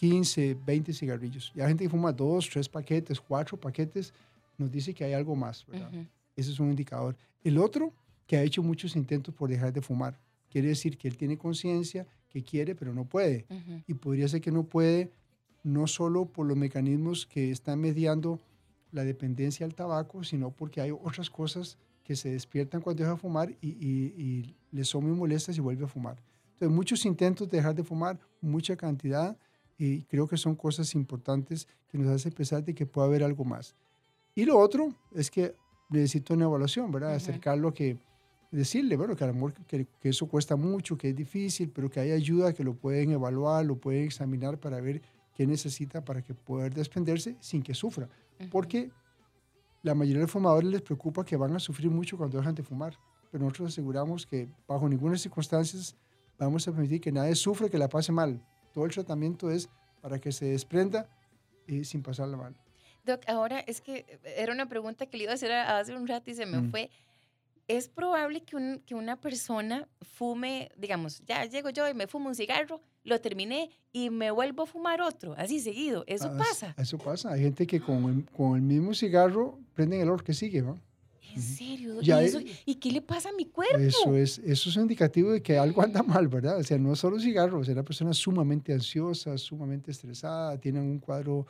15, 0.00 0.56
20 0.64 0.94
cigarrillos. 0.94 1.52
Y 1.54 1.60
hay 1.60 1.68
gente 1.68 1.84
que 1.84 1.90
fuma 1.90 2.10
dos, 2.10 2.48
tres 2.48 2.66
paquetes, 2.66 3.20
cuatro 3.20 3.60
paquetes, 3.60 4.14
nos 4.56 4.70
dice 4.70 4.94
que 4.94 5.04
hay 5.04 5.12
algo 5.12 5.36
más, 5.36 5.66
¿verdad? 5.66 5.90
Ese 6.34 6.52
es 6.52 6.58
un 6.58 6.70
indicador. 6.70 7.18
El 7.44 7.58
otro, 7.58 7.92
que 8.26 8.38
ha 8.38 8.42
hecho 8.42 8.62
muchos 8.62 8.96
intentos 8.96 9.34
por 9.34 9.50
dejar 9.50 9.74
de 9.74 9.82
fumar. 9.82 10.18
Quiere 10.48 10.68
decir 10.68 10.96
que 10.96 11.06
él 11.06 11.18
tiene 11.18 11.36
conciencia, 11.36 12.06
que 12.30 12.42
quiere, 12.42 12.74
pero 12.74 12.94
no 12.94 13.04
puede. 13.04 13.44
Y 13.86 13.92
podría 13.92 14.26
ser 14.26 14.40
que 14.40 14.50
no 14.50 14.64
puede 14.64 15.12
no 15.62 15.86
solo 15.86 16.24
por 16.24 16.46
los 16.46 16.56
mecanismos 16.56 17.26
que 17.26 17.50
están 17.50 17.78
mediando 17.78 18.40
la 18.92 19.04
dependencia 19.04 19.66
al 19.66 19.74
tabaco, 19.74 20.24
sino 20.24 20.50
porque 20.50 20.80
hay 20.80 20.92
otras 20.92 21.28
cosas 21.28 21.76
que 22.04 22.16
se 22.16 22.30
despiertan 22.30 22.80
cuando 22.80 23.02
deja 23.02 23.16
de 23.16 23.20
fumar 23.20 23.54
y, 23.60 23.68
y, 23.68 24.56
les 24.72 24.88
son 24.88 25.04
muy 25.04 25.14
molestas 25.14 25.58
y 25.58 25.60
vuelve 25.60 25.84
a 25.84 25.88
fumar. 25.88 26.16
Entonces, 26.54 26.74
muchos 26.74 27.04
intentos 27.04 27.50
de 27.50 27.58
dejar 27.58 27.74
de 27.74 27.84
fumar, 27.84 28.18
mucha 28.40 28.74
cantidad, 28.76 29.36
y 29.80 30.02
creo 30.02 30.28
que 30.28 30.36
son 30.36 30.54
cosas 30.56 30.94
importantes 30.94 31.66
que 31.88 31.96
nos 31.96 32.08
hace 32.08 32.30
pensar 32.30 32.62
de 32.62 32.74
que 32.74 32.84
puede 32.84 33.08
haber 33.08 33.24
algo 33.24 33.46
más. 33.46 33.74
Y 34.34 34.44
lo 34.44 34.58
otro 34.58 34.92
es 35.14 35.30
que 35.30 35.54
necesito 35.88 36.34
una 36.34 36.44
evaluación, 36.44 36.92
¿verdad? 36.92 37.14
Acercarlo 37.14 37.68
a 37.68 37.74
que, 37.74 37.96
decirle, 38.50 38.94
bueno, 38.96 39.16
que 39.16 39.24
a 39.24 39.28
lo 39.28 39.54
que, 39.66 39.86
que, 39.86 40.08
eso 40.10 40.28
cuesta 40.28 40.54
mucho, 40.54 40.98
que 40.98 41.08
es 41.08 41.16
difícil, 41.16 41.70
pero 41.70 41.88
que 41.88 41.98
hay 41.98 42.10
ayuda, 42.10 42.52
que 42.52 42.62
lo 42.62 42.74
pueden 42.74 43.12
evaluar, 43.12 43.64
lo 43.64 43.76
pueden 43.76 44.04
examinar 44.04 44.58
para 44.58 44.82
ver 44.82 45.00
qué 45.34 45.46
necesita 45.46 46.04
para 46.04 46.20
que 46.20 46.34
pueda 46.34 46.68
desprenderse 46.68 47.38
sin 47.40 47.62
que 47.62 47.72
sufra. 47.72 48.06
Porque 48.50 48.90
la 49.82 49.94
mayoría 49.94 50.18
de 50.18 50.24
los 50.24 50.30
fumadores 50.30 50.70
les 50.70 50.82
preocupa 50.82 51.24
que 51.24 51.36
van 51.38 51.56
a 51.56 51.58
sufrir 51.58 51.90
mucho 51.90 52.18
cuando 52.18 52.36
dejan 52.36 52.54
de 52.54 52.62
fumar, 52.62 52.98
pero 53.30 53.44
nosotros 53.44 53.72
aseguramos 53.72 54.26
que 54.26 54.46
bajo 54.68 54.86
ninguna 54.86 55.16
circunstancia 55.16 55.80
vamos 56.38 56.68
a 56.68 56.72
permitir 56.72 57.00
que 57.00 57.10
nadie 57.10 57.34
sufra, 57.34 57.70
que 57.70 57.78
la 57.78 57.88
pase 57.88 58.12
mal. 58.12 58.42
Todo 58.72 58.84
el 58.84 58.92
tratamiento 58.92 59.50
es 59.50 59.68
para 60.00 60.18
que 60.18 60.32
se 60.32 60.46
desprenda 60.46 61.08
y 61.66 61.84
sin 61.84 62.02
pasarla 62.02 62.36
mal. 62.36 62.56
Doc, 63.04 63.22
ahora 63.28 63.60
es 63.60 63.80
que 63.80 64.20
era 64.24 64.52
una 64.52 64.68
pregunta 64.68 65.06
que 65.06 65.16
le 65.16 65.24
iba 65.24 65.32
a 65.32 65.34
hacer 65.34 65.52
hace 65.52 65.94
un 65.94 66.06
rato 66.06 66.30
y 66.30 66.34
se 66.34 66.46
me 66.46 66.58
mm. 66.58 66.70
fue. 66.70 66.90
¿Es 67.68 67.88
probable 67.88 68.42
que, 68.42 68.82
que 68.84 68.94
una 68.94 69.20
persona 69.20 69.88
fume, 70.00 70.70
digamos, 70.76 71.22
ya 71.24 71.44
llego 71.44 71.70
yo 71.70 71.88
y 71.88 71.94
me 71.94 72.06
fumo 72.06 72.28
un 72.28 72.34
cigarro 72.34 72.80
lo 73.04 73.20
terminé 73.20 73.70
y 73.92 74.10
me 74.10 74.30
vuelvo 74.30 74.64
a 74.64 74.66
fumar 74.66 75.00
otro, 75.00 75.34
así 75.36 75.60
seguido. 75.60 76.04
Eso 76.06 76.30
ah, 76.32 76.38
pasa. 76.38 76.74
Eso 76.78 76.98
pasa. 76.98 77.32
Hay 77.32 77.42
gente 77.42 77.66
que 77.66 77.80
con 77.80 78.04
el, 78.04 78.24
con 78.30 78.56
el 78.56 78.62
mismo 78.62 78.94
cigarro 78.94 79.58
prenden 79.74 80.00
el 80.00 80.10
otro 80.10 80.24
que 80.24 80.34
sigue, 80.34 80.62
¿no? 80.62 80.78
¿En 81.34 81.42
serio? 81.42 82.00
¿Y, 82.66 82.74
qué 82.76 82.92
le 82.92 83.00
pasa 83.00 83.28
a 83.28 83.32
mi 83.32 83.46
cuerpo? 83.46 83.78
Eso 83.78 84.16
es, 84.16 84.38
eso 84.38 84.70
es 84.70 84.76
un 84.76 84.82
indicativo 84.82 85.32
de 85.32 85.42
que 85.42 85.58
algo 85.58 85.82
anda 85.82 86.02
mal, 86.02 86.28
¿verdad? 86.28 86.58
O 86.58 86.62
sea, 86.62 86.78
no 86.78 86.94
solo 86.96 87.18
cigarros, 87.18 87.68
es 87.68 87.72
una 87.72 87.84
persona 87.84 88.12
sumamente 88.12 88.72
ansiosa, 88.72 89.36
sumamente 89.38 89.90
estresada, 89.90 90.58
tiene 90.58 90.80
un 90.80 90.98
cuadro 90.98 91.46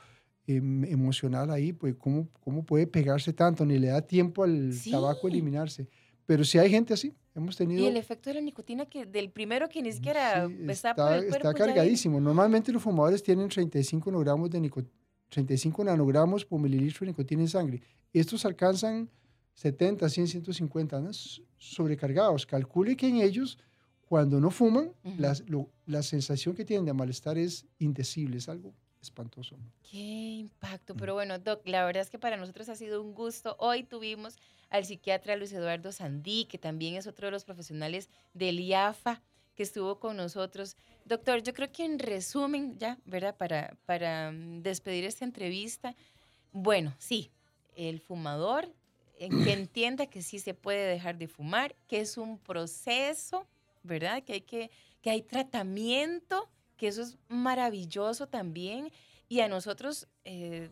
em, 0.46 0.84
emocional 0.84 1.50
ahí, 1.50 1.72
pues 1.72 1.94
¿cómo, 1.96 2.28
¿cómo 2.40 2.64
puede 2.64 2.86
pegarse 2.86 3.32
tanto? 3.32 3.64
Ni 3.64 3.78
le 3.78 3.88
da 3.88 4.02
tiempo 4.02 4.44
al 4.44 4.72
tabaco 4.90 5.28
eliminarse. 5.28 5.88
Pero 6.26 6.44
si 6.44 6.58
hay 6.58 6.70
gente 6.70 6.94
así, 6.94 7.12
hemos 7.34 7.56
tenido... 7.56 7.82
Y 7.82 7.86
el 7.86 7.96
efecto 7.96 8.30
de 8.30 8.34
la 8.34 8.40
nicotina, 8.40 8.86
que 8.86 9.04
del 9.04 9.30
primero 9.30 9.68
que 9.68 9.82
ni 9.82 9.92
siquiera 9.92 10.48
está, 10.68 10.94
por 10.94 11.12
el 11.12 11.28
cuerpo, 11.28 11.48
Está 11.48 11.54
cargadísimo. 11.54 12.20
Normalmente 12.20 12.70
los 12.72 12.82
fumadores 12.82 13.22
tienen 13.22 13.48
35 13.48 14.10
nanogramos, 14.10 14.50
de 14.50 14.70
35 15.28 15.84
nanogramos 15.84 16.44
por 16.44 16.60
mililitro 16.60 17.00
de 17.00 17.06
nicotina 17.06 17.42
en 17.42 17.48
sangre. 17.48 17.82
Estos 18.12 18.44
alcanzan 18.44 19.08
70, 19.60 20.08
100, 20.08 20.26
150, 20.26 21.00
¿no? 21.00 21.10
sobrecargados. 21.58 22.46
Calcule 22.46 22.96
que 22.96 23.06
en 23.06 23.16
ellos, 23.16 23.58
cuando 24.08 24.40
no 24.40 24.50
fuman, 24.50 24.94
la, 25.18 25.36
la 25.84 26.02
sensación 26.02 26.54
que 26.54 26.64
tienen 26.64 26.86
de 26.86 26.94
malestar 26.94 27.36
es 27.36 27.66
indecible, 27.78 28.38
es 28.38 28.48
algo 28.48 28.72
espantoso. 29.02 29.58
Qué 29.82 29.98
impacto. 29.98 30.94
Pero 30.94 31.12
bueno, 31.12 31.38
Doc, 31.38 31.60
la 31.68 31.84
verdad 31.84 32.02
es 32.02 32.08
que 32.08 32.18
para 32.18 32.38
nosotros 32.38 32.70
ha 32.70 32.74
sido 32.74 33.02
un 33.02 33.12
gusto. 33.12 33.54
Hoy 33.58 33.82
tuvimos 33.82 34.38
al 34.70 34.86
psiquiatra 34.86 35.36
Luis 35.36 35.52
Eduardo 35.52 35.92
Sandí, 35.92 36.46
que 36.46 36.56
también 36.56 36.94
es 36.94 37.06
otro 37.06 37.26
de 37.26 37.32
los 37.32 37.44
profesionales 37.44 38.08
del 38.32 38.60
IAFA, 38.60 39.20
que 39.54 39.62
estuvo 39.62 40.00
con 40.00 40.16
nosotros. 40.16 40.74
Doctor, 41.04 41.42
yo 41.42 41.52
creo 41.52 41.70
que 41.70 41.84
en 41.84 41.98
resumen, 41.98 42.78
ya, 42.78 42.96
¿verdad? 43.04 43.36
Para, 43.36 43.76
para 43.84 44.32
mm, 44.32 44.62
despedir 44.62 45.04
esta 45.04 45.26
entrevista, 45.26 45.94
bueno, 46.50 46.94
sí, 46.98 47.30
el 47.76 48.00
fumador 48.00 48.74
que 49.28 49.52
entienda 49.52 50.06
que 50.06 50.22
sí 50.22 50.38
se 50.38 50.54
puede 50.54 50.86
dejar 50.86 51.18
de 51.18 51.28
fumar, 51.28 51.74
que 51.86 52.00
es 52.00 52.16
un 52.16 52.38
proceso, 52.38 53.46
¿verdad? 53.82 54.22
Que 54.22 54.34
hay, 54.34 54.40
que, 54.40 54.70
que 55.02 55.10
hay 55.10 55.22
tratamiento, 55.22 56.48
que 56.78 56.88
eso 56.88 57.02
es 57.02 57.18
maravilloso 57.28 58.26
también. 58.26 58.90
Y 59.28 59.40
a 59.40 59.48
nosotros, 59.48 60.08
eh, 60.24 60.70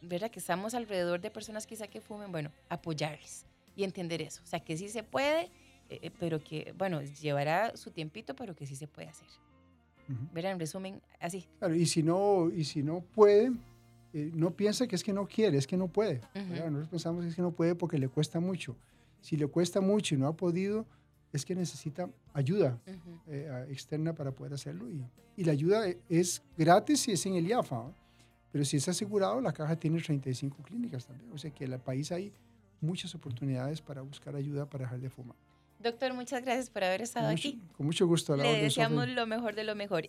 ¿verdad? 0.00 0.30
Que 0.30 0.38
estamos 0.38 0.74
alrededor 0.74 1.20
de 1.20 1.30
personas 1.30 1.66
quizá 1.66 1.86
que 1.86 2.00
fumen, 2.00 2.32
bueno, 2.32 2.50
apoyarles 2.70 3.44
y 3.76 3.84
entender 3.84 4.22
eso. 4.22 4.42
O 4.42 4.46
sea, 4.46 4.60
que 4.60 4.76
sí 4.76 4.88
se 4.88 5.02
puede, 5.02 5.50
eh, 5.90 6.00
eh, 6.02 6.10
pero 6.18 6.42
que, 6.42 6.72
bueno, 6.76 7.02
llevará 7.02 7.76
su 7.76 7.90
tiempito, 7.90 8.34
pero 8.34 8.56
que 8.56 8.66
sí 8.66 8.74
se 8.74 8.86
puede 8.86 9.08
hacer. 9.08 9.28
¿Verdad? 10.32 10.52
En 10.52 10.60
resumen, 10.60 11.00
así. 11.20 11.46
Claro, 11.58 11.74
y 11.74 11.86
si 11.86 12.02
no, 12.02 12.50
y 12.54 12.64
si 12.64 12.82
no 12.82 13.00
puede, 13.00 13.52
eh, 14.12 14.30
no 14.34 14.50
piensa 14.54 14.86
que 14.86 14.96
es 14.96 15.02
que 15.02 15.12
no 15.12 15.26
quiere, 15.26 15.58
es 15.58 15.66
que 15.66 15.76
no 15.76 15.88
puede. 15.88 16.20
Nosotros 16.34 16.88
pensamos 16.88 17.22
que 17.22 17.30
es 17.30 17.36
que 17.36 17.42
no 17.42 17.52
puede 17.52 17.74
porque 17.74 17.98
le 17.98 18.08
cuesta 18.08 18.40
mucho. 18.40 18.76
Si 19.20 19.36
le 19.36 19.46
cuesta 19.46 19.80
mucho 19.80 20.14
y 20.14 20.18
no 20.18 20.26
ha 20.26 20.36
podido, 20.36 20.86
es 21.32 21.44
que 21.44 21.54
necesita 21.54 22.10
ayuda 22.32 22.78
externa 23.68 24.14
para 24.14 24.32
poder 24.32 24.54
hacerlo. 24.54 24.90
Y, 24.90 25.04
y, 25.36 25.44
la 25.44 25.52
ayuda 25.52 25.84
es 26.08 26.42
gratis 26.56 27.00
si 27.00 27.12
es 27.12 27.24
en 27.26 27.34
el 27.34 27.46
IAFA. 27.46 27.92
Pero 28.52 28.66
si 28.66 28.76
es 28.76 28.86
asegurado, 28.86 29.40
la 29.40 29.52
caja 29.52 29.76
tiene 29.76 30.00
35 30.00 30.62
clínicas 30.62 31.06
también. 31.06 31.32
O 31.32 31.38
sea 31.38 31.50
que 31.50 31.64
en 31.64 31.72
el 31.72 31.80
país 31.80 32.12
hay 32.12 32.32
muchas 32.82 33.14
oportunidades 33.14 33.80
para 33.80 34.02
buscar 34.02 34.36
ayuda 34.36 34.68
para 34.68 34.84
dejar 34.84 35.00
de 35.00 35.08
fumar. 35.08 35.36
Doctor, 35.78 36.14
muchas 36.14 36.44
gracias 36.44 36.70
por 36.70 36.84
haber 36.84 37.02
estado 37.02 37.28
aquí. 37.28 37.60
Con 37.76 37.86
mucho 37.86 38.06
gusto. 38.06 38.36
Le 38.36 38.62
deseamos 38.62 39.08
lo 39.08 39.26
mejor 39.26 39.54
de 39.54 39.64
lo 39.64 39.74
mejor. 39.74 40.04